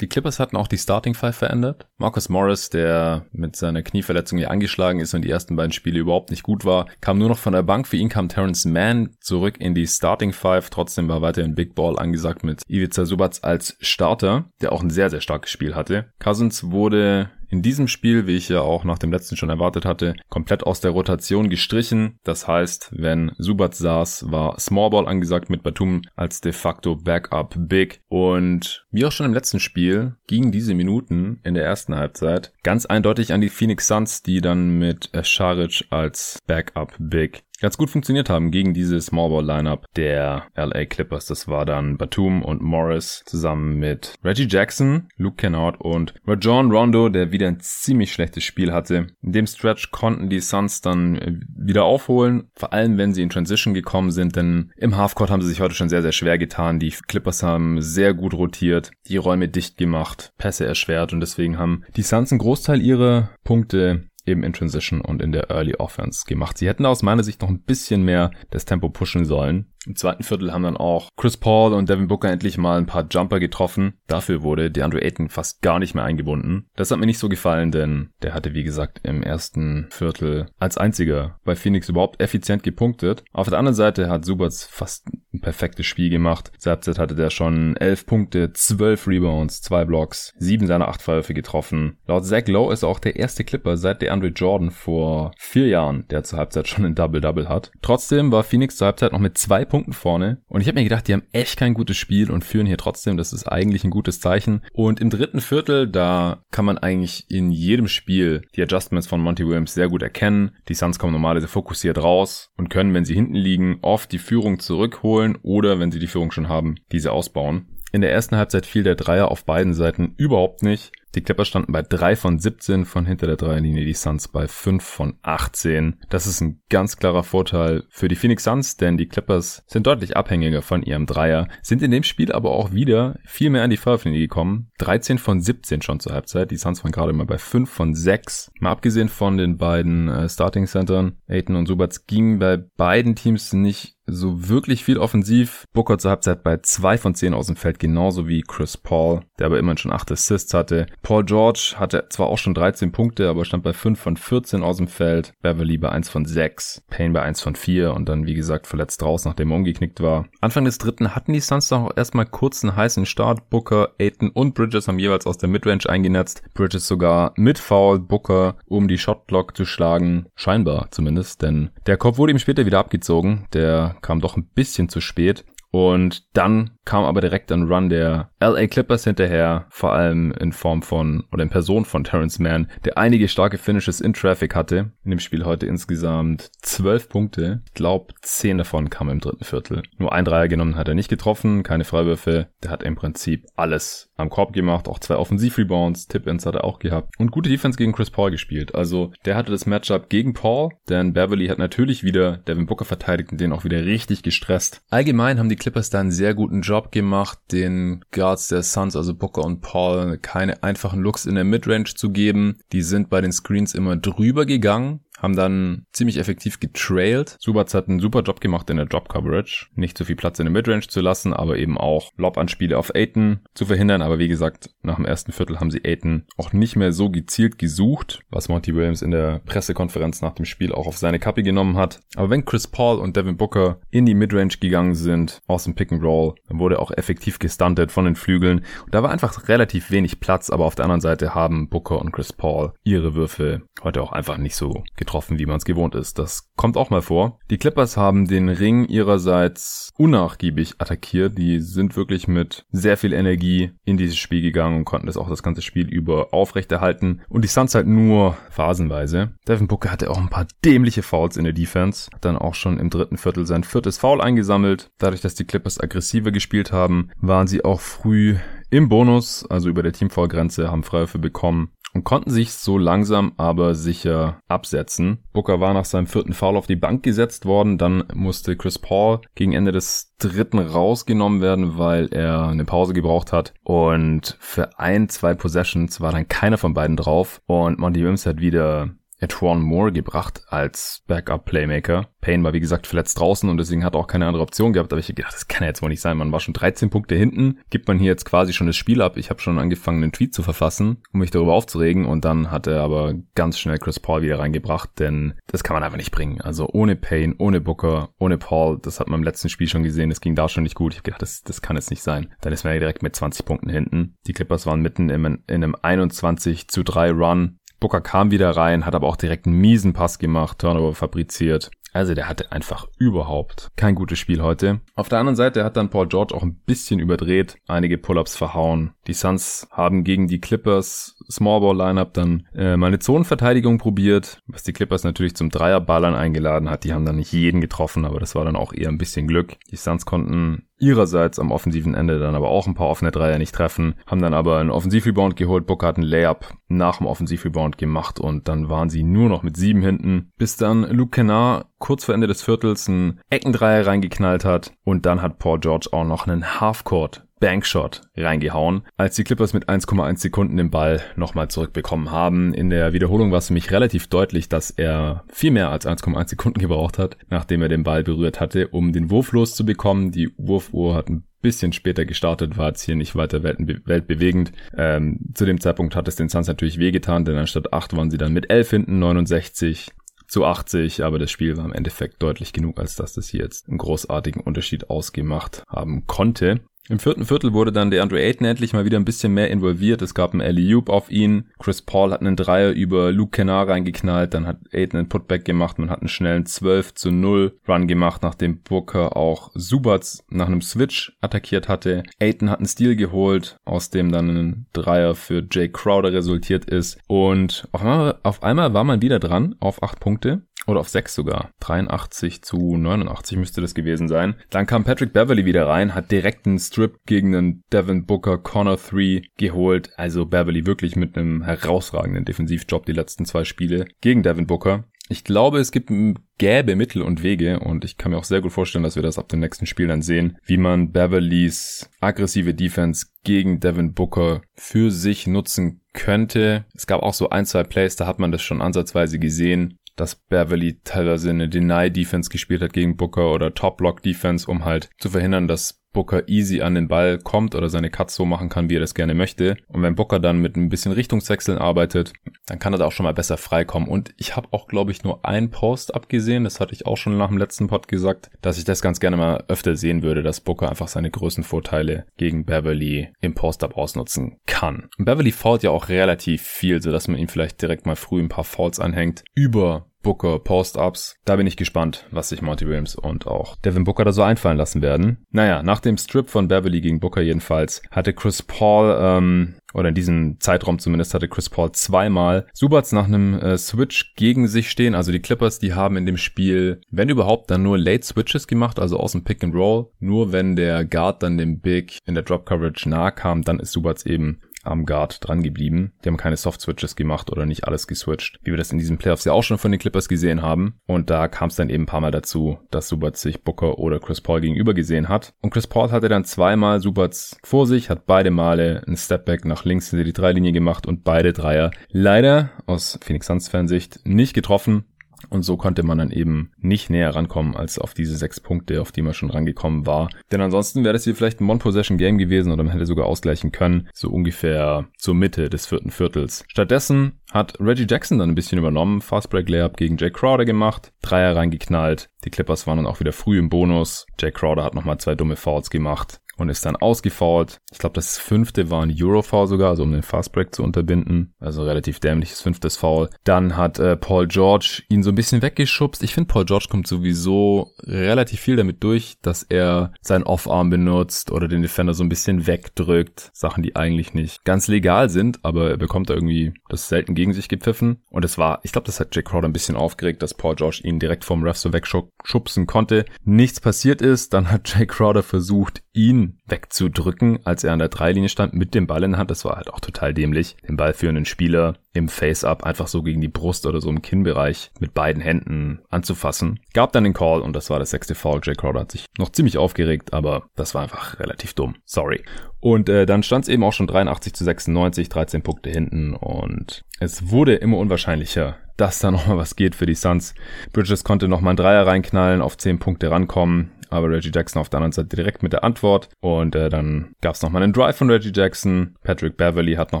Die 0.00 0.08
Clippers 0.08 0.40
hatten 0.40 0.56
auch 0.56 0.68
die 0.68 0.78
Starting 0.78 1.14
Five 1.14 1.36
verändert. 1.36 1.86
Marcus 1.98 2.28
Morris, 2.28 2.70
der 2.70 3.26
mit 3.32 3.56
seiner 3.56 3.82
Knieverletzung 3.82 4.38
hier 4.38 4.50
angeschlagen 4.50 5.00
ist 5.00 5.14
und 5.14 5.22
die 5.22 5.30
ersten 5.30 5.56
beiden 5.56 5.72
Spiele 5.72 6.00
überhaupt 6.00 6.30
nicht 6.30 6.42
gut 6.42 6.64
war, 6.64 6.86
kam 7.00 7.18
nur 7.18 7.28
noch 7.28 7.38
von 7.38 7.52
der 7.52 7.62
Bank. 7.62 7.86
Für 7.86 7.96
ihn 7.96 8.08
kam 8.08 8.28
Terrence 8.28 8.64
Mann 8.64 9.10
zurück 9.20 9.60
in 9.60 9.74
die 9.74 9.86
Starting 9.86 10.32
Five. 10.32 10.70
Trotzdem 10.70 11.08
war 11.08 11.22
weiterhin 11.22 11.54
Big 11.54 11.74
Ball 11.74 11.98
angesagt 11.98 12.44
mit 12.44 12.62
Ivica 12.66 13.04
Subac 13.04 13.38
als 13.42 13.76
Starter, 13.80 14.46
der 14.60 14.72
auch 14.72 14.82
ein 14.82 14.90
sehr, 14.90 15.10
sehr 15.10 15.20
starkes 15.20 15.50
Spiel 15.50 15.74
hatte. 15.74 16.06
Cousins 16.18 16.70
wurde 16.70 17.30
in 17.50 17.62
diesem 17.62 17.88
Spiel, 17.88 18.26
wie 18.26 18.36
ich 18.36 18.48
ja 18.48 18.60
auch 18.60 18.84
nach 18.84 18.98
dem 18.98 19.12
letzten 19.12 19.36
schon 19.36 19.50
erwartet 19.50 19.84
hatte, 19.84 20.14
komplett 20.28 20.64
aus 20.64 20.80
der 20.80 20.92
Rotation 20.92 21.50
gestrichen. 21.50 22.18
Das 22.24 22.46
heißt, 22.46 22.90
wenn 22.92 23.32
Subat 23.38 23.74
saß, 23.74 24.30
war 24.30 24.58
Smallball 24.58 25.08
angesagt 25.08 25.50
mit 25.50 25.62
Batum 25.62 26.02
als 26.16 26.40
de 26.40 26.52
facto 26.52 26.96
Backup 26.96 27.54
Big. 27.58 28.00
Und 28.08 28.86
wie 28.90 29.04
auch 29.04 29.12
schon 29.12 29.26
im 29.26 29.34
letzten 29.34 29.60
Spiel 29.60 30.14
gingen 30.26 30.52
diese 30.52 30.74
Minuten 30.74 31.40
in 31.44 31.54
der 31.54 31.64
ersten 31.64 31.96
Halbzeit 31.96 32.52
ganz 32.62 32.86
eindeutig 32.86 33.32
an 33.32 33.40
die 33.40 33.48
Phoenix 33.48 33.86
Suns, 33.86 34.22
die 34.22 34.40
dann 34.40 34.78
mit 34.78 35.10
Scharic 35.22 35.86
als 35.90 36.38
Backup 36.46 36.94
Big 36.98 37.42
ganz 37.60 37.76
gut 37.76 37.90
funktioniert 37.90 38.30
haben 38.30 38.50
gegen 38.50 38.74
diese 38.74 39.00
Smallball-Lineup 39.00 39.86
der 39.94 40.46
LA 40.56 40.86
Clippers. 40.86 41.26
Das 41.26 41.48
war 41.48 41.64
dann 41.64 41.96
Batum 41.96 42.42
und 42.42 42.62
Morris 42.62 43.22
zusammen 43.26 43.78
mit 43.78 44.14
Reggie 44.24 44.48
Jackson, 44.48 45.08
Luke 45.16 45.36
Kennard 45.36 45.80
und 45.80 46.14
Rajon 46.26 46.72
Rondo, 46.72 47.08
der 47.08 47.32
wieder 47.32 47.48
ein 47.48 47.60
ziemlich 47.60 48.12
schlechtes 48.12 48.44
Spiel 48.44 48.72
hatte. 48.72 49.08
In 49.22 49.32
dem 49.32 49.46
Stretch 49.46 49.90
konnten 49.90 50.28
die 50.28 50.40
Suns 50.40 50.80
dann 50.80 51.44
wieder 51.56 51.84
aufholen, 51.84 52.50
vor 52.54 52.72
allem 52.72 52.98
wenn 52.98 53.14
sie 53.14 53.22
in 53.22 53.30
Transition 53.30 53.74
gekommen 53.74 54.10
sind, 54.10 54.36
denn 54.36 54.72
im 54.76 54.96
Halfcourt 54.96 55.30
haben 55.30 55.42
sie 55.42 55.48
sich 55.48 55.60
heute 55.60 55.74
schon 55.74 55.88
sehr, 55.88 56.02
sehr 56.02 56.12
schwer 56.12 56.38
getan. 56.38 56.78
Die 56.78 56.90
Clippers 56.90 57.42
haben 57.42 57.80
sehr 57.82 58.14
gut 58.14 58.34
rotiert, 58.34 58.90
die 59.06 59.16
Räume 59.16 59.48
dicht 59.48 59.76
gemacht, 59.76 60.32
Pässe 60.38 60.66
erschwert 60.66 61.12
und 61.12 61.20
deswegen 61.20 61.58
haben 61.58 61.84
die 61.96 62.02
Suns 62.02 62.32
einen 62.32 62.38
Großteil 62.38 62.80
ihrer 62.80 63.30
Punkte 63.44 64.09
eben 64.26 64.42
in 64.42 64.52
Transition 64.52 65.00
und 65.00 65.22
in 65.22 65.32
der 65.32 65.50
Early 65.50 65.74
Offense 65.76 66.24
gemacht. 66.26 66.58
Sie 66.58 66.68
hätten 66.68 66.86
aus 66.86 67.02
meiner 67.02 67.22
Sicht 67.22 67.42
noch 67.42 67.48
ein 67.48 67.62
bisschen 67.62 68.02
mehr 68.02 68.30
das 68.50 68.64
Tempo 68.64 68.88
pushen 68.88 69.24
sollen. 69.24 69.69
Im 69.86 69.96
zweiten 69.96 70.22
Viertel 70.22 70.52
haben 70.52 70.62
dann 70.62 70.76
auch 70.76 71.08
Chris 71.16 71.36
Paul 71.36 71.72
und 71.72 71.88
Devin 71.88 72.08
Booker 72.08 72.30
endlich 72.30 72.58
mal 72.58 72.76
ein 72.76 72.86
paar 72.86 73.06
Jumper 73.10 73.40
getroffen. 73.40 73.94
Dafür 74.06 74.42
wurde 74.42 74.70
DeAndre 74.70 75.00
Ayton 75.00 75.30
fast 75.30 75.62
gar 75.62 75.78
nicht 75.78 75.94
mehr 75.94 76.04
eingebunden. 76.04 76.66
Das 76.76 76.90
hat 76.90 76.98
mir 76.98 77.06
nicht 77.06 77.18
so 77.18 77.28
gefallen, 77.28 77.70
denn 77.72 78.10
der 78.22 78.34
hatte, 78.34 78.52
wie 78.52 78.62
gesagt, 78.62 79.00
im 79.04 79.22
ersten 79.22 79.86
Viertel 79.90 80.46
als 80.58 80.76
einziger 80.76 81.38
bei 81.44 81.56
Phoenix 81.56 81.88
überhaupt 81.88 82.20
effizient 82.20 82.62
gepunktet. 82.62 83.24
Auf 83.32 83.48
der 83.48 83.58
anderen 83.58 83.74
Seite 83.74 84.10
hat 84.10 84.24
Subats 84.24 84.64
fast 84.64 85.08
ein 85.32 85.40
perfektes 85.40 85.86
Spiel 85.86 86.10
gemacht. 86.10 86.52
Zur 86.58 86.72
Halbzeit 86.72 86.98
hatte 86.98 87.14
der 87.14 87.30
schon 87.30 87.76
elf 87.76 88.04
Punkte, 88.04 88.52
zwölf 88.52 89.06
Rebounds, 89.06 89.62
zwei 89.62 89.84
Blocks, 89.84 90.34
sieben 90.38 90.66
seiner 90.66 90.88
acht 90.88 91.06
Würfe 91.06 91.32
getroffen. 91.32 91.98
Laut 92.06 92.26
Zach 92.26 92.46
Lowe 92.46 92.72
ist 92.72 92.82
er 92.82 92.88
auch 92.88 92.98
der 92.98 93.16
erste 93.16 93.44
Clipper 93.44 93.76
seit 93.76 94.02
DeAndre 94.02 94.28
Jordan 94.28 94.70
vor 94.70 95.32
vier 95.38 95.68
Jahren, 95.68 96.06
der 96.08 96.22
zur 96.22 96.38
Halbzeit 96.38 96.68
schon 96.68 96.84
ein 96.84 96.94
Double-Double 96.94 97.48
hat. 97.48 97.72
Trotzdem 97.80 98.30
war 98.30 98.42
Phoenix 98.42 98.76
zur 98.76 98.86
Halbzeit 98.86 99.12
noch 99.12 99.18
mit 99.18 99.38
zwei 99.38 99.64
Punkten 99.70 99.94
vorne. 99.94 100.42
Und 100.48 100.60
ich 100.60 100.68
habe 100.68 100.78
mir 100.78 100.84
gedacht, 100.84 101.08
die 101.08 101.14
haben 101.14 101.22
echt 101.32 101.58
kein 101.58 101.72
gutes 101.72 101.96
Spiel 101.96 102.30
und 102.30 102.44
führen 102.44 102.66
hier 102.66 102.76
trotzdem. 102.76 103.16
Das 103.16 103.32
ist 103.32 103.46
eigentlich 103.46 103.84
ein 103.84 103.90
gutes 103.90 104.20
Zeichen. 104.20 104.62
Und 104.74 105.00
im 105.00 105.08
dritten 105.08 105.40
Viertel, 105.40 105.88
da 105.88 106.44
kann 106.50 106.66
man 106.66 106.76
eigentlich 106.76 107.24
in 107.30 107.50
jedem 107.50 107.88
Spiel 107.88 108.42
die 108.54 108.62
Adjustments 108.62 109.06
von 109.06 109.20
Monty 109.20 109.46
Williams 109.46 109.72
sehr 109.72 109.88
gut 109.88 110.02
erkennen. 110.02 110.50
Die 110.68 110.74
Suns 110.74 110.98
kommen 110.98 111.12
normalerweise 111.12 111.48
fokussiert 111.48 111.96
raus 111.96 112.50
und 112.58 112.68
können, 112.68 112.92
wenn 112.92 113.06
sie 113.06 113.14
hinten 113.14 113.34
liegen, 113.34 113.78
oft 113.80 114.12
die 114.12 114.18
Führung 114.18 114.58
zurückholen 114.58 115.38
oder, 115.42 115.80
wenn 115.80 115.92
sie 115.92 115.98
die 115.98 116.06
Führung 116.06 116.30
schon 116.32 116.48
haben, 116.48 116.74
diese 116.92 117.12
ausbauen. 117.12 117.66
In 117.92 118.02
der 118.02 118.12
ersten 118.12 118.36
Halbzeit 118.36 118.66
fiel 118.66 118.84
der 118.84 118.94
Dreier 118.94 119.30
auf 119.30 119.44
beiden 119.44 119.74
Seiten 119.74 120.14
überhaupt 120.16 120.62
nicht. 120.62 120.92
Die 121.14 121.22
Clippers 121.22 121.48
standen 121.48 121.72
bei 121.72 121.82
3 121.82 122.14
von 122.14 122.38
17 122.38 122.84
von 122.84 123.04
hinter 123.04 123.26
der 123.26 123.36
Dreierlinie, 123.36 123.84
die 123.84 123.94
Suns 123.94 124.28
bei 124.28 124.46
5 124.46 124.82
von 124.82 125.14
18. 125.22 125.96
Das 126.08 126.26
ist 126.26 126.40
ein 126.40 126.62
ganz 126.68 126.96
klarer 126.96 127.24
Vorteil 127.24 127.84
für 127.88 128.06
die 128.08 128.14
Phoenix 128.14 128.44
Suns, 128.44 128.76
denn 128.76 128.96
die 128.96 129.08
Clippers 129.08 129.64
sind 129.66 129.86
deutlich 129.86 130.16
abhängiger 130.16 130.62
von 130.62 130.82
ihrem 130.82 131.06
Dreier, 131.06 131.48
sind 131.62 131.82
in 131.82 131.90
dem 131.90 132.04
Spiel 132.04 132.30
aber 132.30 132.52
auch 132.52 132.72
wieder 132.72 133.18
viel 133.24 133.50
mehr 133.50 133.64
an 133.64 133.70
die 133.70 133.76
Freiwurflinie 133.76 134.20
gekommen. 134.20 134.70
13 134.78 135.18
von 135.18 135.40
17 135.40 135.82
schon 135.82 135.98
zur 135.98 136.12
Halbzeit. 136.12 136.50
Die 136.50 136.56
Suns 136.56 136.84
waren 136.84 136.92
gerade 136.92 137.12
mal 137.12 137.26
bei 137.26 137.38
5 137.38 137.68
von 137.68 137.94
6. 137.94 138.52
Mal 138.60 138.70
abgesehen 138.70 139.08
von 139.08 139.36
den 139.36 139.56
beiden 139.56 140.08
äh, 140.08 140.28
Starting 140.28 140.66
Centern, 140.66 141.18
Aiton 141.26 141.56
und 141.56 141.66
Subats, 141.66 142.06
ging 142.06 142.38
bei 142.38 142.56
beiden 142.56 143.16
Teams 143.16 143.52
nicht 143.52 143.96
so 144.06 144.48
wirklich 144.48 144.84
viel 144.84 144.98
offensiv. 144.98 145.64
Booker 145.72 145.98
zur 145.98 146.10
Halbzeit 146.10 146.42
bei 146.42 146.58
2 146.58 146.98
von 146.98 147.14
10 147.14 147.34
aus 147.34 147.46
dem 147.46 147.56
Feld, 147.56 147.78
genauso 147.78 148.28
wie 148.28 148.42
Chris 148.42 148.76
Paul, 148.76 149.22
der 149.38 149.46
aber 149.46 149.58
immerhin 149.58 149.78
schon 149.78 149.92
8 149.92 150.12
Assists 150.12 150.54
hatte. 150.54 150.86
Paul 151.02 151.24
George 151.24 151.74
hatte 151.76 152.06
zwar 152.10 152.28
auch 152.28 152.38
schon 152.38 152.54
13 152.54 152.92
Punkte, 152.92 153.28
aber 153.28 153.44
stand 153.44 153.62
bei 153.62 153.72
5 153.72 153.98
von 153.98 154.16
14 154.16 154.62
aus 154.62 154.78
dem 154.78 154.88
Feld. 154.88 155.32
Beverly 155.42 155.78
bei 155.78 155.90
1 155.90 156.08
von 156.08 156.24
6, 156.24 156.84
Payne 156.90 157.14
bei 157.14 157.22
1 157.22 157.40
von 157.40 157.54
4 157.54 157.94
und 157.94 158.08
dann, 158.08 158.26
wie 158.26 158.34
gesagt, 158.34 158.66
verletzt 158.66 159.02
raus, 159.02 159.24
nachdem 159.24 159.50
er 159.50 159.56
umgeknickt 159.56 160.00
war. 160.00 160.26
Anfang 160.40 160.64
des 160.64 160.78
dritten 160.78 161.14
hatten 161.14 161.32
die 161.32 161.40
Suns 161.40 161.68
doch 161.68 161.80
auch 161.80 161.96
erstmal 161.96 162.26
kurz 162.26 162.64
einen 162.64 162.76
heißen 162.76 163.06
Start. 163.06 163.50
Booker, 163.50 163.90
Aiton 163.98 164.30
und 164.30 164.54
Bridges 164.54 164.88
haben 164.88 164.98
jeweils 164.98 165.26
aus 165.26 165.38
der 165.38 165.48
Midrange 165.48 165.88
eingenetzt. 165.88 166.42
Bridges 166.54 166.86
sogar 166.86 167.32
mit 167.36 167.58
Foul, 167.58 167.98
Booker, 167.98 168.56
um 168.66 168.88
die 168.88 168.98
Shotblock 168.98 169.56
zu 169.56 169.64
schlagen. 169.64 170.26
Scheinbar 170.34 170.88
zumindest, 170.90 171.42
denn 171.42 171.70
der 171.86 171.96
Kopf 171.96 172.18
wurde 172.18 172.32
ihm 172.32 172.38
später 172.38 172.66
wieder 172.66 172.78
abgezogen. 172.78 173.46
Der 173.52 173.96
kam 174.02 174.20
doch 174.20 174.36
ein 174.36 174.44
bisschen 174.44 174.88
zu 174.88 175.00
spät. 175.00 175.44
Und 175.70 176.24
dann 176.36 176.72
kam 176.84 177.04
aber 177.04 177.20
direkt 177.20 177.52
ein 177.52 177.68
Run 177.68 177.88
der 177.88 178.30
LA 178.40 178.66
Clippers 178.66 179.04
hinterher, 179.04 179.66
vor 179.70 179.92
allem 179.92 180.32
in 180.32 180.52
Form 180.52 180.82
von 180.82 181.24
oder 181.32 181.42
in 181.42 181.50
Person 181.50 181.84
von 181.84 182.04
Terrence 182.04 182.38
Mann, 182.38 182.68
der 182.84 182.98
einige 182.98 183.28
starke 183.28 183.58
Finishes 183.58 184.00
in 184.00 184.12
Traffic 184.12 184.54
hatte. 184.54 184.92
In 185.04 185.10
dem 185.10 185.20
Spiel 185.20 185.44
heute 185.44 185.66
insgesamt 185.66 186.50
zwölf 186.62 187.08
Punkte. 187.08 187.62
Ich 187.66 187.74
glaube, 187.74 188.14
zehn 188.22 188.58
davon 188.58 188.90
kamen 188.90 189.10
im 189.10 189.20
dritten 189.20 189.44
Viertel. 189.44 189.82
Nur 189.98 190.12
ein 190.12 190.24
Dreier 190.24 190.48
genommen 190.48 190.76
hat 190.76 190.88
er 190.88 190.94
nicht 190.94 191.10
getroffen, 191.10 191.62
keine 191.62 191.84
Freiwürfe. 191.84 192.48
Der 192.62 192.70
hat 192.70 192.82
im 192.82 192.96
Prinzip 192.96 193.46
alles 193.54 194.10
am 194.16 194.30
Korb 194.30 194.52
gemacht, 194.52 194.88
auch 194.88 194.98
zwei 194.98 195.16
Offensiv-Rebounds, 195.16 196.08
Tip-Ins 196.08 196.46
hat 196.46 196.54
er 196.54 196.64
auch 196.64 196.78
gehabt 196.78 197.14
und 197.18 197.30
gute 197.30 197.48
Defense 197.48 197.78
gegen 197.78 197.92
Chris 197.92 198.10
Paul 198.10 198.30
gespielt. 198.30 198.74
Also 198.74 199.12
der 199.24 199.36
hatte 199.36 199.50
das 199.50 199.66
Matchup 199.66 200.08
gegen 200.08 200.34
Paul, 200.34 200.70
denn 200.88 201.12
Beverly 201.12 201.46
hat 201.46 201.58
natürlich 201.58 202.04
wieder 202.04 202.38
Devin 202.38 202.66
Booker 202.66 202.84
verteidigt 202.84 203.32
und 203.32 203.40
den 203.40 203.52
auch 203.52 203.64
wieder 203.64 203.84
richtig 203.84 204.22
gestresst. 204.22 204.82
Allgemein 204.90 205.38
haben 205.38 205.48
die 205.48 205.56
Clippers 205.60 205.90
da 205.90 206.00
einen 206.00 206.10
sehr 206.10 206.34
guten 206.34 206.62
Job 206.62 206.90
gemacht, 206.90 207.38
den 207.52 208.04
Guards 208.10 208.48
der 208.48 208.64
Suns, 208.64 208.96
also 208.96 209.14
Booker 209.14 209.44
und 209.44 209.60
Paul, 209.60 210.18
keine 210.18 210.62
einfachen 210.64 211.00
Looks 211.00 211.26
in 211.26 211.36
der 211.36 211.44
Midrange 211.44 211.94
zu 211.94 212.10
geben. 212.10 212.58
Die 212.72 212.82
sind 212.82 213.10
bei 213.10 213.20
den 213.20 213.30
Screens 213.30 213.74
immer 213.74 213.96
drüber 213.96 214.46
gegangen 214.46 215.00
haben 215.20 215.36
dann 215.36 215.86
ziemlich 215.92 216.18
effektiv 216.18 216.60
getrailt. 216.60 217.36
Subats 217.40 217.74
hat 217.74 217.88
einen 217.88 218.00
super 218.00 218.22
Job 218.22 218.40
gemacht 218.40 218.68
in 218.70 218.76
der 218.76 218.86
Drop 218.86 219.08
Coverage. 219.08 219.66
Nicht 219.74 219.96
zu 219.96 220.04
viel 220.04 220.16
Platz 220.16 220.38
in 220.38 220.46
der 220.46 220.52
Midrange 220.52 220.86
zu 220.88 221.00
lassen, 221.00 221.32
aber 221.32 221.56
eben 221.58 221.78
auch 221.78 222.12
Lob-Anspiele 222.16 222.76
auf 222.76 222.94
Aiton 222.94 223.40
zu 223.54 223.66
verhindern. 223.66 224.02
Aber 224.02 224.18
wie 224.18 224.28
gesagt, 224.28 224.70
nach 224.82 224.96
dem 224.96 225.04
ersten 225.04 225.32
Viertel 225.32 225.60
haben 225.60 225.70
sie 225.70 225.84
Aiton 225.84 226.24
auch 226.36 226.52
nicht 226.52 226.76
mehr 226.76 226.92
so 226.92 227.10
gezielt 227.10 227.58
gesucht, 227.58 228.20
was 228.30 228.48
Monty 228.48 228.74
Williams 228.74 229.02
in 229.02 229.10
der 229.10 229.40
Pressekonferenz 229.44 230.22
nach 230.22 230.34
dem 230.34 230.44
Spiel 230.44 230.72
auch 230.72 230.86
auf 230.86 230.96
seine 230.96 231.18
Kappe 231.18 231.42
genommen 231.42 231.76
hat. 231.76 232.00
Aber 232.16 232.30
wenn 232.30 232.44
Chris 232.44 232.66
Paul 232.66 232.98
und 232.98 233.16
Devin 233.16 233.36
Booker 233.36 233.80
in 233.90 234.06
die 234.06 234.14
Midrange 234.14 234.54
gegangen 234.60 234.94
sind, 234.94 235.40
aus 235.46 235.64
dem 235.64 235.74
Pick 235.74 235.92
and 235.92 236.02
Roll, 236.02 236.34
dann 236.48 236.58
wurde 236.58 236.78
auch 236.78 236.90
effektiv 236.90 237.38
gestuntet 237.38 237.92
von 237.92 238.04
den 238.04 238.16
Flügeln. 238.16 238.64
Und 238.84 238.94
da 238.94 239.02
war 239.02 239.10
einfach 239.10 239.48
relativ 239.48 239.90
wenig 239.90 240.20
Platz, 240.20 240.50
aber 240.50 240.64
auf 240.64 240.74
der 240.74 240.86
anderen 240.86 241.00
Seite 241.00 241.34
haben 241.34 241.68
Booker 241.68 242.00
und 242.00 242.12
Chris 242.12 242.32
Paul 242.32 242.72
ihre 242.84 243.14
Würfe 243.14 243.62
heute 243.82 244.02
auch 244.02 244.12
einfach 244.12 244.38
nicht 244.38 244.56
so 244.56 244.84
getroffen 244.96 245.09
getroffen, 245.10 245.40
wie 245.40 245.46
man 245.46 245.56
es 245.56 245.64
gewohnt 245.64 245.96
ist. 245.96 246.18
Das 246.20 246.48
kommt 246.56 246.76
auch 246.76 246.90
mal 246.90 247.02
vor. 247.02 247.40
Die 247.50 247.58
Clippers 247.58 247.96
haben 247.96 248.28
den 248.28 248.48
Ring 248.48 248.84
ihrerseits 248.84 249.90
unnachgiebig 249.98 250.74
attackiert. 250.78 251.36
Die 251.36 251.58
sind 251.58 251.96
wirklich 251.96 252.28
mit 252.28 252.64
sehr 252.70 252.96
viel 252.96 253.12
Energie 253.12 253.72
in 253.84 253.96
dieses 253.96 254.16
Spiel 254.16 254.40
gegangen 254.40 254.76
und 254.76 254.84
konnten 254.84 255.08
das 255.08 255.16
auch 255.16 255.28
das 255.28 255.42
ganze 255.42 255.62
Spiel 255.62 255.88
über 255.88 256.32
aufrechterhalten. 256.32 257.22
Und 257.28 257.42
die 257.42 257.48
Suns 257.48 257.74
halt 257.74 257.88
nur 257.88 258.36
phasenweise. 258.50 259.32
Devin 259.48 259.66
Booker 259.66 259.90
hatte 259.90 260.10
auch 260.10 260.18
ein 260.18 260.30
paar 260.30 260.46
dämliche 260.64 261.02
Fouls 261.02 261.36
in 261.36 261.44
der 261.44 261.54
Defense. 261.54 262.08
Hat 262.12 262.24
dann 262.24 262.38
auch 262.38 262.54
schon 262.54 262.78
im 262.78 262.88
dritten 262.88 263.16
Viertel 263.16 263.46
sein 263.46 263.64
viertes 263.64 263.98
Foul 263.98 264.20
eingesammelt. 264.20 264.90
Dadurch, 264.98 265.22
dass 265.22 265.34
die 265.34 265.44
Clippers 265.44 265.80
aggressiver 265.80 266.30
gespielt 266.30 266.70
haben, 266.70 267.10
waren 267.16 267.48
sie 267.48 267.64
auch 267.64 267.80
früh 267.80 268.36
im 268.70 268.88
Bonus, 268.88 269.44
also 269.50 269.68
über 269.68 269.82
der 269.82 269.92
Teamfoul-Grenze, 269.92 270.70
haben 270.70 270.84
Freiwürfe 270.84 271.18
bekommen 271.18 271.72
und 271.94 272.04
konnten 272.04 272.30
sich 272.30 272.52
so 272.52 272.78
langsam 272.78 273.32
aber 273.36 273.74
sicher 273.74 274.40
absetzen. 274.48 275.18
Booker 275.32 275.60
war 275.60 275.74
nach 275.74 275.84
seinem 275.84 276.06
vierten 276.06 276.32
Foul 276.32 276.56
auf 276.56 276.66
die 276.66 276.76
Bank 276.76 277.02
gesetzt 277.02 277.46
worden, 277.46 277.78
dann 277.78 278.04
musste 278.14 278.56
Chris 278.56 278.78
Paul 278.78 279.20
gegen 279.34 279.52
Ende 279.52 279.72
des 279.72 280.14
dritten 280.18 280.58
rausgenommen 280.58 281.40
werden, 281.40 281.78
weil 281.78 282.08
er 282.12 282.48
eine 282.48 282.64
Pause 282.64 282.92
gebraucht 282.92 283.32
hat. 283.32 283.54
Und 283.64 284.36
für 284.40 284.78
ein, 284.78 285.08
zwei 285.08 285.34
Possessions 285.34 286.00
war 286.00 286.12
dann 286.12 286.28
keiner 286.28 286.58
von 286.58 286.74
beiden 286.74 286.96
drauf. 286.96 287.40
Und 287.46 287.78
Monty 287.78 288.00
Williams 288.00 288.26
hat 288.26 288.40
wieder 288.40 288.90
Etwan 289.20 289.60
Moore 289.60 289.92
gebracht 289.92 290.42
als 290.48 291.02
Backup-Playmaker. 291.06 292.08
Payne 292.20 292.44
war 292.44 292.52
wie 292.52 292.60
gesagt 292.60 292.86
verletzt 292.86 293.18
draußen 293.18 293.48
und 293.48 293.56
deswegen 293.58 293.84
hat 293.84 293.94
er 293.94 294.00
auch 294.00 294.06
keine 294.06 294.26
andere 294.26 294.42
Option 294.42 294.72
gehabt. 294.72 294.92
Aber 294.92 295.00
ich 295.00 295.06
gedacht, 295.06 295.34
das 295.34 295.48
kann 295.48 295.62
ja 295.62 295.68
jetzt 295.68 295.82
wohl 295.82 295.88
nicht 295.88 296.00
sein. 296.00 296.16
Man 296.16 296.32
war 296.32 296.40
schon 296.40 296.54
13 296.54 296.90
Punkte 296.90 297.14
hinten. 297.14 297.58
Gibt 297.70 297.88
man 297.88 297.98
hier 297.98 298.08
jetzt 298.08 298.24
quasi 298.24 298.52
schon 298.52 298.66
das 298.66 298.76
Spiel 298.76 299.02
ab. 299.02 299.16
Ich 299.16 299.30
habe 299.30 299.40
schon 299.40 299.58
angefangen, 299.58 300.02
einen 300.02 300.12
Tweet 300.12 300.34
zu 300.34 300.42
verfassen, 300.42 300.98
um 301.12 301.20
mich 301.20 301.30
darüber 301.30 301.54
aufzuregen. 301.54 302.06
Und 302.06 302.24
dann 302.24 302.50
hat 302.50 302.66
er 302.66 302.80
aber 302.80 303.14
ganz 303.34 303.58
schnell 303.58 303.78
Chris 303.78 304.00
Paul 304.00 304.22
wieder 304.22 304.38
reingebracht, 304.38 304.90
denn 304.98 305.34
das 305.46 305.64
kann 305.64 305.74
man 305.74 305.82
einfach 305.82 305.96
nicht 305.96 306.12
bringen. 306.12 306.40
Also 306.40 306.68
ohne 306.68 306.96
Payne, 306.96 307.34
ohne 307.38 307.60
Booker, 307.60 308.10
ohne 308.18 308.38
Paul, 308.38 308.78
das 308.80 309.00
hat 309.00 309.08
man 309.08 309.20
im 309.20 309.24
letzten 309.24 309.48
Spiel 309.48 309.68
schon 309.68 309.82
gesehen. 309.82 310.10
Das 310.10 310.20
ging 310.20 310.34
da 310.34 310.48
schon 310.48 310.62
nicht 310.62 310.74
gut. 310.74 310.92
Ich 310.92 310.98
habe 310.98 311.04
gedacht, 311.04 311.22
das, 311.22 311.42
das 311.42 311.62
kann 311.62 311.76
jetzt 311.76 311.90
nicht 311.90 312.02
sein. 312.02 312.32
Dann 312.40 312.52
ist 312.52 312.64
man 312.64 312.74
ja 312.74 312.80
direkt 312.80 313.02
mit 313.02 313.16
20 313.16 313.44
Punkten 313.44 313.68
hinten. 313.68 314.16
Die 314.26 314.32
Clippers 314.32 314.66
waren 314.66 314.80
mitten 314.80 315.10
in 315.10 315.40
einem 315.48 315.76
21 315.80 316.68
zu 316.68 316.82
3 316.82 317.10
Run 317.12 317.58
Booker 317.80 318.00
kam 318.00 318.30
wieder 318.30 318.50
rein, 318.50 318.84
hat 318.84 318.94
aber 318.94 319.06
auch 319.06 319.16
direkt 319.16 319.46
einen 319.46 319.56
miesen 319.56 319.92
Pass 319.92 320.18
gemacht, 320.18 320.58
Turnover 320.58 320.94
fabriziert. 320.94 321.70
Also 321.92 322.14
der 322.14 322.28
hatte 322.28 322.52
einfach 322.52 322.86
überhaupt 322.98 323.68
kein 323.76 323.94
gutes 323.94 324.18
Spiel 324.18 324.42
heute. 324.42 324.80
Auf 324.94 325.08
der 325.08 325.18
anderen 325.18 325.36
Seite 325.36 325.64
hat 325.64 325.76
dann 325.76 325.90
Paul 325.90 326.08
George 326.08 326.34
auch 326.34 326.42
ein 326.42 326.56
bisschen 326.66 327.00
überdreht, 327.00 327.56
einige 327.66 327.98
Pull-ups 327.98 328.36
verhauen. 328.36 328.92
Die 329.06 329.14
Suns 329.14 329.68
haben 329.70 330.04
gegen 330.04 330.26
die 330.28 330.40
Clippers 330.40 331.16
Smallball 331.30 331.76
Lineup 331.76 332.14
dann 332.14 332.46
äh, 332.54 332.76
mal 332.76 332.88
eine 332.88 332.98
Zonenverteidigung 332.98 333.78
probiert, 333.78 334.40
was 334.46 334.62
die 334.62 334.72
Clippers 334.72 335.04
natürlich 335.04 335.34
zum 335.34 335.50
Dreierballern 335.50 336.14
eingeladen 336.14 336.70
hat. 336.70 336.84
Die 336.84 336.92
haben 336.92 337.04
dann 337.04 337.16
nicht 337.16 337.32
jeden 337.32 337.60
getroffen, 337.60 338.04
aber 338.04 338.20
das 338.20 338.34
war 338.34 338.44
dann 338.44 338.56
auch 338.56 338.72
eher 338.72 338.88
ein 338.88 338.98
bisschen 338.98 339.26
Glück. 339.26 339.56
Die 339.70 339.76
Suns 339.76 340.06
konnten 340.06 340.66
ihrerseits 340.80 341.38
am 341.38 341.52
offensiven 341.52 341.94
Ende 341.94 342.18
dann 342.18 342.34
aber 342.34 342.48
auch 342.48 342.66
ein 342.66 342.74
paar 342.74 342.88
offene 342.88 343.10
Dreier 343.10 343.38
nicht 343.38 343.54
treffen, 343.54 343.94
haben 344.06 344.22
dann 344.22 344.34
aber 344.34 344.58
einen 344.58 344.70
Offensivrebound 344.70 345.36
geholt. 345.36 345.66
Booker 345.66 345.88
hat 345.88 345.96
einen 345.96 346.06
Layup 346.06 346.54
nach 346.68 346.98
dem 346.98 347.06
Offensivrebound 347.06 347.78
gemacht 347.78 348.18
und 348.18 348.48
dann 348.48 348.68
waren 348.68 348.88
sie 348.88 349.02
nur 349.02 349.28
noch 349.28 349.42
mit 349.42 349.56
sieben 349.56 349.82
hinten, 349.82 350.30
bis 350.38 350.56
dann 350.56 350.82
Luke 350.90 351.10
Kennard 351.10 351.66
kurz 351.80 352.04
vor 352.04 352.14
Ende 352.14 352.28
des 352.28 352.42
Viertels 352.42 352.88
einen 352.88 353.20
Eckendreier 353.30 353.86
reingeknallt 353.86 354.44
hat 354.44 354.72
und 354.84 355.06
dann 355.06 355.20
hat 355.20 355.40
Paul 355.40 355.58
George 355.58 355.88
auch 355.90 356.04
noch 356.04 356.28
einen 356.28 356.60
Halfcourt 356.60 357.24
Bankshot 357.40 358.02
reingehauen, 358.16 358.82
als 358.96 359.16
die 359.16 359.24
Clippers 359.24 359.54
mit 359.54 359.68
1,1 359.68 360.18
Sekunden 360.18 360.58
den 360.58 360.70
Ball 360.70 361.00
nochmal 361.16 361.48
zurückbekommen 361.48 362.10
haben. 362.10 362.54
In 362.54 362.70
der 362.70 362.92
Wiederholung 362.92 363.32
war 363.32 363.38
es 363.38 363.48
für 363.48 363.54
mich 363.54 363.72
relativ 363.72 364.06
deutlich, 364.06 364.48
dass 364.48 364.70
er 364.70 365.24
viel 365.32 365.50
mehr 365.50 365.70
als 365.70 365.86
1,1 365.86 366.28
Sekunden 366.28 366.60
gebraucht 366.60 366.98
hat, 366.98 367.16
nachdem 367.30 367.62
er 367.62 367.68
den 367.68 367.82
Ball 367.82 368.04
berührt 368.04 368.40
hatte, 368.40 368.68
um 368.68 368.92
den 368.92 369.10
Wurf 369.10 369.32
loszubekommen. 369.32 370.12
Die 370.12 370.32
Wurfuhr 370.36 370.94
hat 370.94 371.08
ein 371.08 371.24
bisschen 371.40 371.72
später 371.72 372.04
gestartet, 372.04 372.58
war 372.58 372.68
jetzt 372.68 372.82
hier 372.82 372.96
nicht 372.96 373.16
weiter 373.16 373.42
weltbewegend. 373.42 374.52
Ähm, 374.76 375.20
zu 375.34 375.46
dem 375.46 375.60
Zeitpunkt 375.60 375.96
hat 375.96 376.06
es 376.06 376.16
den 376.16 376.28
Suns 376.28 376.48
natürlich 376.48 376.78
wehgetan, 376.78 377.24
denn 377.24 377.36
anstatt 377.36 377.72
8 377.72 377.96
waren 377.96 378.10
sie 378.10 378.18
dann 378.18 378.34
mit 378.34 378.50
11 378.50 378.70
hinten, 378.70 378.98
69 378.98 379.90
zu 380.30 380.44
80, 380.44 381.02
aber 381.02 381.18
das 381.18 381.30
Spiel 381.30 381.56
war 381.56 381.64
im 381.64 381.72
Endeffekt 381.72 382.22
deutlich 382.22 382.52
genug, 382.52 382.78
als 382.78 382.94
dass 382.94 383.14
das 383.14 383.28
hier 383.28 383.40
jetzt 383.40 383.68
einen 383.68 383.78
großartigen 383.78 384.40
Unterschied 384.40 384.88
ausgemacht 384.88 385.64
haben 385.68 386.06
konnte. 386.06 386.60
Im 386.90 386.98
vierten 386.98 387.24
Viertel 387.24 387.52
wurde 387.52 387.70
dann 387.70 387.92
der 387.92 388.02
Andre 388.02 388.20
Ayton 388.20 388.48
endlich 388.48 388.72
mal 388.72 388.84
wieder 388.84 388.98
ein 388.98 389.04
bisschen 389.04 389.32
mehr 389.32 389.48
involviert. 389.48 390.02
Es 390.02 390.12
gab 390.12 390.32
einen 390.32 390.40
alley 390.40 390.74
auf 390.88 391.08
ihn. 391.08 391.44
Chris 391.60 391.82
Paul 391.82 392.10
hat 392.10 392.20
einen 392.20 392.34
Dreier 392.34 392.72
über 392.72 393.12
Luke 393.12 393.30
Kennard 393.30 393.68
reingeknallt. 393.68 394.34
Dann 394.34 394.44
hat 394.44 394.58
Ayton 394.72 394.98
einen 394.98 395.08
Putback 395.08 395.44
gemacht. 395.44 395.78
Man 395.78 395.88
hat 395.88 396.00
einen 396.00 396.08
schnellen 396.08 396.46
12 396.46 396.94
zu 396.94 397.12
0 397.12 397.56
Run 397.68 397.86
gemacht, 397.86 398.24
nachdem 398.24 398.62
Booker 398.62 399.16
auch 399.16 399.52
Subats 399.54 400.24
nach 400.30 400.48
einem 400.48 400.62
Switch 400.62 401.16
attackiert 401.20 401.68
hatte. 401.68 402.02
Ayton 402.18 402.50
hat 402.50 402.58
einen 402.58 402.66
Steal 402.66 402.96
geholt, 402.96 403.56
aus 403.64 403.90
dem 403.90 404.10
dann 404.10 404.28
ein 404.28 404.66
Dreier 404.72 405.14
für 405.14 405.46
Jay 405.48 405.68
Crowder 405.68 406.12
resultiert 406.12 406.64
ist. 406.64 406.98
Und 407.06 407.68
auf 407.70 407.82
einmal, 407.82 408.18
auf 408.24 408.42
einmal 408.42 408.74
war 408.74 408.82
man 408.82 409.00
wieder 409.00 409.20
dran 409.20 409.54
auf 409.60 409.84
acht 409.84 410.00
Punkte. 410.00 410.42
Oder 410.66 410.80
auf 410.80 410.88
6 410.88 411.14
sogar. 411.14 411.50
83 411.60 412.42
zu 412.42 412.76
89 412.76 413.38
müsste 413.38 413.60
das 413.60 413.74
gewesen 413.74 414.08
sein. 414.08 414.34
Dann 414.50 414.66
kam 414.66 414.84
Patrick 414.84 415.12
Beverly 415.12 415.44
wieder 415.44 415.66
rein, 415.66 415.94
hat 415.94 416.10
direkt 416.10 416.46
einen 416.46 416.58
Strip 416.58 416.98
gegen 417.06 417.34
einen 417.34 417.62
Devin 417.72 418.04
Booker 418.04 418.38
Corner 418.38 418.76
3 418.76 419.22
geholt. 419.36 419.90
Also 419.96 420.26
Beverly 420.26 420.66
wirklich 420.66 420.96
mit 420.96 421.16
einem 421.16 421.42
herausragenden 421.42 422.24
Defensivjob 422.24 422.86
die 422.86 422.92
letzten 422.92 423.24
zwei 423.24 423.44
Spiele 423.44 423.86
gegen 424.00 424.22
Devin 424.22 424.46
Booker. 424.46 424.84
Ich 425.10 425.24
glaube, 425.24 425.58
es 425.58 425.72
gibt 425.72 425.90
gäbe 426.38 426.76
Mittel 426.76 427.02
und 427.02 427.24
Wege 427.24 427.58
und 427.58 427.84
ich 427.84 427.98
kann 427.98 428.12
mir 428.12 428.18
auch 428.18 428.24
sehr 428.24 428.40
gut 428.40 428.52
vorstellen, 428.52 428.84
dass 428.84 428.94
wir 428.94 429.02
das 429.02 429.18
ab 429.18 429.28
dem 429.28 429.40
nächsten 429.40 429.66
Spiel 429.66 429.88
dann 429.88 430.02
sehen, 430.02 430.38
wie 430.44 430.56
man 430.56 430.92
Beverlys 430.92 431.90
aggressive 432.00 432.54
Defense 432.54 433.06
gegen 433.24 433.58
Devin 433.58 433.92
Booker 433.92 434.40
für 434.54 434.92
sich 434.92 435.26
nutzen 435.26 435.80
könnte. 435.92 436.64
Es 436.74 436.86
gab 436.86 437.02
auch 437.02 437.12
so 437.12 437.28
ein, 437.30 437.44
zwei 437.44 437.64
Plays, 437.64 437.96
da 437.96 438.06
hat 438.06 438.20
man 438.20 438.30
das 438.30 438.42
schon 438.42 438.62
ansatzweise 438.62 439.18
gesehen, 439.18 439.76
dass 440.00 440.16
Beverly 440.16 440.80
teilweise 440.82 441.30
eine 441.30 441.48
Deny-Defense 441.48 442.30
gespielt 442.30 442.62
hat 442.62 442.72
gegen 442.72 442.96
Booker 442.96 443.32
oder 443.32 443.54
Top-Block-Defense, 443.54 444.50
um 444.50 444.64
halt 444.64 444.88
zu 444.98 445.10
verhindern, 445.10 445.46
dass 445.46 445.80
Booker 445.92 446.28
easy 446.28 446.62
an 446.62 446.74
den 446.74 446.88
Ball 446.88 447.18
kommt 447.18 447.54
oder 447.54 447.68
seine 447.68 447.90
Cuts 447.90 448.14
so 448.14 448.24
machen 448.24 448.48
kann, 448.48 448.70
wie 448.70 448.76
er 448.76 448.80
das 448.80 448.94
gerne 448.94 449.14
möchte. 449.14 449.56
Und 449.68 449.82
wenn 449.82 449.96
Booker 449.96 450.20
dann 450.20 450.40
mit 450.40 450.56
ein 450.56 450.68
bisschen 450.68 450.92
Richtungswechseln 450.92 451.58
arbeitet, 451.58 452.12
dann 452.46 452.58
kann 452.58 452.72
er 452.72 452.78
da 452.78 452.86
auch 452.86 452.92
schon 452.92 453.04
mal 453.04 453.14
besser 453.14 453.36
freikommen. 453.36 453.88
Und 453.88 454.14
ich 454.16 454.36
habe 454.36 454.48
auch, 454.52 454.68
glaube 454.68 454.92
ich, 454.92 455.02
nur 455.02 455.24
einen 455.24 455.50
Post 455.50 455.94
abgesehen. 455.94 456.44
Das 456.44 456.60
hatte 456.60 456.74
ich 456.74 456.86
auch 456.86 456.96
schon 456.96 457.18
nach 457.18 457.28
dem 457.28 457.38
letzten 457.38 457.66
Pod 457.66 457.88
gesagt, 457.88 458.30
dass 458.40 458.58
ich 458.58 458.64
das 458.64 458.82
ganz 458.82 459.00
gerne 459.00 459.16
mal 459.16 459.44
öfter 459.48 459.76
sehen 459.76 460.02
würde, 460.02 460.22
dass 460.22 460.40
Booker 460.40 460.68
einfach 460.68 460.88
seine 460.88 461.10
Größenvorteile 461.10 462.06
gegen 462.16 462.44
Beverly 462.44 463.08
im 463.20 463.34
Post-Up 463.34 463.76
ausnutzen 463.76 464.38
kann. 464.46 464.88
Beverly 464.98 465.32
fault 465.32 465.62
ja 465.62 465.70
auch 465.70 465.88
relativ 465.88 466.42
viel, 466.42 466.80
sodass 466.80 467.08
man 467.08 467.18
ihm 467.18 467.28
vielleicht 467.28 467.60
direkt 467.60 467.86
mal 467.86 467.96
früh 467.96 468.20
ein 468.20 468.28
paar 468.28 468.44
Fouls 468.44 468.78
anhängt. 468.78 469.24
Über 469.34 469.89
Booker 470.02 470.38
Post-Ups. 470.38 471.16
Da 471.24 471.36
bin 471.36 471.46
ich 471.46 471.56
gespannt, 471.56 472.06
was 472.10 472.28
sich 472.28 472.42
Monty 472.42 472.66
Williams 472.66 472.96
und 472.96 473.26
auch 473.26 473.56
Devin 473.56 473.84
Booker 473.84 474.04
da 474.04 474.12
so 474.12 474.22
einfallen 474.22 474.58
lassen 474.58 474.82
werden. 474.82 475.24
Naja, 475.30 475.62
nach 475.62 475.80
dem 475.80 475.98
Strip 475.98 476.30
von 476.30 476.48
Beverly 476.48 476.80
gegen 476.80 477.00
Booker 477.00 477.20
jedenfalls 477.20 477.82
hatte 477.90 478.12
Chris 478.12 478.42
Paul, 478.42 478.96
ähm, 479.00 479.54
oder 479.72 479.90
in 479.90 479.94
diesem 479.94 480.40
Zeitraum 480.40 480.78
zumindest 480.78 481.14
hatte 481.14 481.28
Chris 481.28 481.48
Paul 481.48 481.72
zweimal 481.72 482.46
Subats 482.52 482.92
nach 482.92 483.04
einem 483.04 483.34
äh, 483.38 483.56
Switch 483.56 484.14
gegen 484.16 484.48
sich 484.48 484.70
stehen. 484.70 484.94
Also 484.94 485.12
die 485.12 485.20
Clippers, 485.20 485.58
die 485.58 485.74
haben 485.74 485.96
in 485.96 486.06
dem 486.06 486.16
Spiel, 486.16 486.80
wenn 486.90 487.08
überhaupt, 487.08 487.50
dann 487.50 487.62
nur 487.62 487.78
Late 487.78 488.04
Switches 488.04 488.46
gemacht, 488.46 488.78
also 488.78 488.98
aus 488.98 489.12
dem 489.12 489.24
Pick 489.24 489.44
and 489.44 489.54
Roll. 489.54 489.86
Nur 490.00 490.32
wenn 490.32 490.56
der 490.56 490.84
Guard 490.84 491.22
dann 491.22 491.38
dem 491.38 491.60
Big 491.60 491.98
in 492.04 492.14
der 492.14 492.24
Drop 492.24 492.46
Coverage 492.46 492.88
nahe 492.88 493.12
kam, 493.12 493.42
dann 493.42 493.60
ist 493.60 493.72
Subats 493.72 494.06
eben 494.06 494.40
am 494.62 494.86
Guard 494.86 495.26
dran 495.26 495.42
geblieben. 495.42 495.92
Die 496.04 496.08
haben 496.08 496.16
keine 496.16 496.36
Soft-Switches 496.36 496.96
gemacht 496.96 497.30
oder 497.30 497.46
nicht 497.46 497.64
alles 497.64 497.86
geswitcht, 497.86 498.38
wie 498.42 498.50
wir 498.50 498.58
das 498.58 498.72
in 498.72 498.78
diesen 498.78 498.98
Playoffs 498.98 499.24
ja 499.24 499.32
auch 499.32 499.42
schon 499.42 499.58
von 499.58 499.70
den 499.70 499.80
Clippers 499.80 500.08
gesehen 500.08 500.42
haben. 500.42 500.74
Und 500.86 501.10
da 501.10 501.28
kam 501.28 501.48
es 501.48 501.56
dann 501.56 501.70
eben 501.70 501.84
ein 501.84 501.86
paar 501.86 502.00
Mal 502.00 502.10
dazu, 502.10 502.58
dass 502.70 502.88
Subac 502.88 503.16
sich 503.16 503.42
Booker 503.42 503.78
oder 503.78 504.00
Chris 504.00 504.20
Paul 504.20 504.40
gegenüber 504.40 504.74
gesehen 504.74 505.08
hat. 505.08 505.34
Und 505.40 505.50
Chris 505.50 505.66
Paul 505.66 505.90
hatte 505.90 506.08
dann 506.08 506.24
zweimal 506.24 506.80
Subac 506.80 507.14
vor 507.42 507.66
sich, 507.66 507.90
hat 507.90 508.06
beide 508.06 508.30
Male 508.30 508.82
einen 508.86 508.96
Stepback 508.96 509.44
nach 509.44 509.64
links 509.64 509.90
hinter 509.90 510.04
die 510.04 510.12
Dreilinie 510.12 510.52
gemacht 510.52 510.86
und 510.86 511.04
beide 511.04 511.32
Dreier 511.32 511.70
leider 511.88 512.50
aus 512.66 512.98
Phoenix 513.02 513.26
Suns 513.26 513.48
Fernsicht 513.48 514.00
nicht 514.04 514.34
getroffen. 514.34 514.84
Und 515.30 515.42
so 515.42 515.56
konnte 515.56 515.84
man 515.84 515.98
dann 515.98 516.10
eben 516.10 516.50
nicht 516.58 516.90
näher 516.90 517.14
rankommen 517.14 517.56
als 517.56 517.78
auf 517.78 517.94
diese 517.94 518.16
sechs 518.16 518.40
Punkte, 518.40 518.80
auf 518.80 518.92
die 518.92 519.02
man 519.02 519.14
schon 519.14 519.30
rangekommen 519.30 519.86
war. 519.86 520.10
Denn 520.32 520.40
ansonsten 520.40 520.82
wäre 520.82 520.92
das 520.92 521.04
hier 521.04 521.14
vielleicht 521.14 521.40
ein 521.40 521.48
One-Possession-Game 521.48 522.18
gewesen 522.18 522.52
oder 522.52 522.64
man 522.64 522.72
hätte 522.72 522.86
sogar 522.86 523.06
ausgleichen 523.06 523.52
können, 523.52 523.88
so 523.94 524.10
ungefähr 524.10 524.88
zur 524.98 525.14
Mitte 525.14 525.48
des 525.48 525.66
vierten 525.66 525.90
Viertels. 525.90 526.44
Stattdessen 526.48 527.20
hat 527.30 527.58
Reggie 527.60 527.86
Jackson 527.88 528.18
dann 528.18 528.30
ein 528.30 528.34
bisschen 528.34 528.58
übernommen, 528.58 529.00
Fastbreak 529.00 529.48
Layup 529.48 529.76
gegen 529.76 529.96
Jay 529.96 530.10
Crowder 530.10 530.44
gemacht, 530.44 530.92
Dreier 531.00 531.36
reingeknallt. 531.36 532.08
Die 532.24 532.30
Clippers 532.30 532.66
waren 532.66 532.78
dann 532.78 532.86
auch 532.86 533.00
wieder 533.00 533.12
früh 533.12 533.38
im 533.38 533.48
Bonus. 533.48 534.06
Jay 534.18 534.32
Crowder 534.32 534.64
hat 534.64 534.74
nochmal 534.74 534.98
zwei 534.98 535.14
dumme 535.14 535.36
Fouls 535.36 535.70
gemacht 535.70 536.20
und 536.40 536.48
ist 536.48 536.66
dann 536.66 536.76
ausgefault. 536.76 537.58
Ich 537.72 537.78
glaube, 537.78 537.94
das 537.94 538.18
fünfte 538.18 538.70
war 538.70 538.82
ein 538.82 538.94
Eurofoul 538.96 539.46
sogar, 539.46 539.70
also 539.70 539.82
um 539.82 539.92
den 539.92 540.02
Fastbreak 540.02 540.54
zu 540.54 540.62
unterbinden. 540.62 541.34
Also 541.38 541.62
relativ 541.62 542.00
dämliches 542.00 542.40
fünftes 542.40 542.76
Foul. 542.76 543.10
Dann 543.24 543.56
hat 543.56 543.78
äh, 543.78 543.96
Paul 543.96 544.26
George 544.26 544.82
ihn 544.88 545.02
so 545.02 545.10
ein 545.10 545.14
bisschen 545.14 545.42
weggeschubst. 545.42 546.02
Ich 546.02 546.14
finde, 546.14 546.28
Paul 546.28 546.44
George 546.44 546.66
kommt 546.70 546.86
sowieso 546.86 547.72
relativ 547.80 548.40
viel 548.40 548.56
damit 548.56 548.82
durch, 548.82 549.16
dass 549.22 549.42
er 549.42 549.92
seinen 550.00 550.24
Off-Arm 550.24 550.70
benutzt 550.70 551.30
oder 551.30 551.48
den 551.48 551.62
Defender 551.62 551.94
so 551.94 552.02
ein 552.02 552.08
bisschen 552.08 552.46
wegdrückt. 552.46 553.30
Sachen, 553.32 553.62
die 553.62 553.76
eigentlich 553.76 554.14
nicht 554.14 554.44
ganz 554.44 554.68
legal 554.68 555.10
sind, 555.10 555.44
aber 555.44 555.70
er 555.70 555.76
bekommt 555.76 556.10
da 556.10 556.14
irgendwie 556.14 556.52
das 556.68 556.88
selten 556.88 557.14
gegen 557.14 557.32
sich 557.32 557.48
gepfiffen. 557.48 558.02
Und 558.10 558.24
es 558.24 558.38
war, 558.38 558.60
ich 558.62 558.72
glaube, 558.72 558.86
das 558.86 559.00
hat 559.00 559.14
Jack 559.14 559.26
Crowder 559.26 559.48
ein 559.48 559.52
bisschen 559.52 559.76
aufgeregt, 559.76 560.22
dass 560.22 560.34
Paul 560.34 560.56
George 560.56 560.80
ihn 560.84 560.98
direkt 560.98 561.24
vom 561.24 561.42
Ref 561.42 561.56
so 561.56 561.72
wegschubsen 561.72 562.66
konnte. 562.66 563.04
Nichts 563.24 563.60
passiert 563.60 564.02
ist. 564.02 564.32
Dann 564.34 564.50
hat 564.50 564.72
Jack 564.74 564.88
Crowder 564.88 565.22
versucht, 565.22 565.82
ihn 565.92 566.29
wegzudrücken, 566.46 567.40
als 567.44 567.64
er 567.64 567.72
an 567.72 567.78
der 567.78 567.88
Dreilinie 567.88 568.28
stand 568.28 568.54
mit 568.54 568.74
dem 568.74 568.86
Ball 568.86 569.04
in 569.04 569.12
der 569.12 569.18
Hand. 569.18 569.30
Das 569.30 569.44
war 569.44 569.56
halt 569.56 569.70
auch 569.72 569.80
total 569.80 570.14
dämlich. 570.14 570.56
Den 570.68 570.76
Ball 570.76 570.92
für 570.92 571.08
einen 571.08 571.24
Spieler 571.24 571.74
im 571.92 572.08
Face-Up 572.08 572.62
einfach 572.64 572.86
so 572.86 573.02
gegen 573.02 573.20
die 573.20 573.28
Brust 573.28 573.66
oder 573.66 573.80
so 573.80 573.88
im 573.90 574.02
Kinnbereich 574.02 574.70
mit 574.78 574.94
beiden 574.94 575.22
Händen 575.22 575.80
anzufassen. 575.88 576.60
Gab 576.72 576.92
dann 576.92 577.04
den 577.04 577.14
Call 577.14 577.40
und 577.40 577.54
das 577.54 577.70
war 577.70 577.78
das 577.78 577.90
sechste 577.90 578.14
Foul. 578.14 578.40
Jay 578.42 578.54
Crowder 578.54 578.80
hat 578.80 578.92
sich 578.92 579.06
noch 579.18 579.30
ziemlich 579.30 579.58
aufgeregt, 579.58 580.12
aber 580.12 580.44
das 580.56 580.74
war 580.74 580.82
einfach 580.82 581.18
relativ 581.18 581.54
dumm. 581.54 581.76
Sorry. 581.84 582.22
Und 582.60 582.88
äh, 582.88 583.06
dann 583.06 583.22
stand 583.22 583.44
es 583.44 583.48
eben 583.48 583.64
auch 583.64 583.72
schon 583.72 583.86
83 583.86 584.34
zu 584.34 584.44
96, 584.44 585.08
13 585.08 585.42
Punkte 585.42 585.70
hinten 585.70 586.14
und 586.14 586.82
es 587.00 587.30
wurde 587.30 587.54
immer 587.54 587.78
unwahrscheinlicher, 587.78 588.56
dass 588.76 588.98
da 588.98 589.10
nochmal 589.10 589.38
was 589.38 589.56
geht 589.56 589.74
für 589.74 589.86
die 589.86 589.94
Suns. 589.94 590.34
Bridges 590.72 591.02
konnte 591.02 591.28
nochmal 591.28 591.52
einen 591.52 591.56
Dreier 591.56 591.86
reinknallen, 591.86 592.42
auf 592.42 592.58
10 592.58 592.78
Punkte 592.78 593.10
rankommen 593.10 593.72
aber 593.92 594.10
Reggie 594.10 594.30
Jackson 594.34 594.60
auf 594.60 594.68
der 594.68 594.78
anderen 594.78 594.92
Seite 594.92 595.16
direkt 595.16 595.42
mit 595.42 595.52
der 595.52 595.64
Antwort. 595.64 596.08
Und 596.20 596.54
äh, 596.54 596.68
dann 596.68 597.14
gab 597.20 597.34
es 597.34 597.42
nochmal 597.42 597.62
einen 597.62 597.72
Drive 597.72 597.96
von 597.96 598.10
Reggie 598.10 598.32
Jackson. 598.34 598.96
Patrick 599.02 599.36
Beverly 599.36 599.74
hat 599.74 599.92
noch 599.92 600.00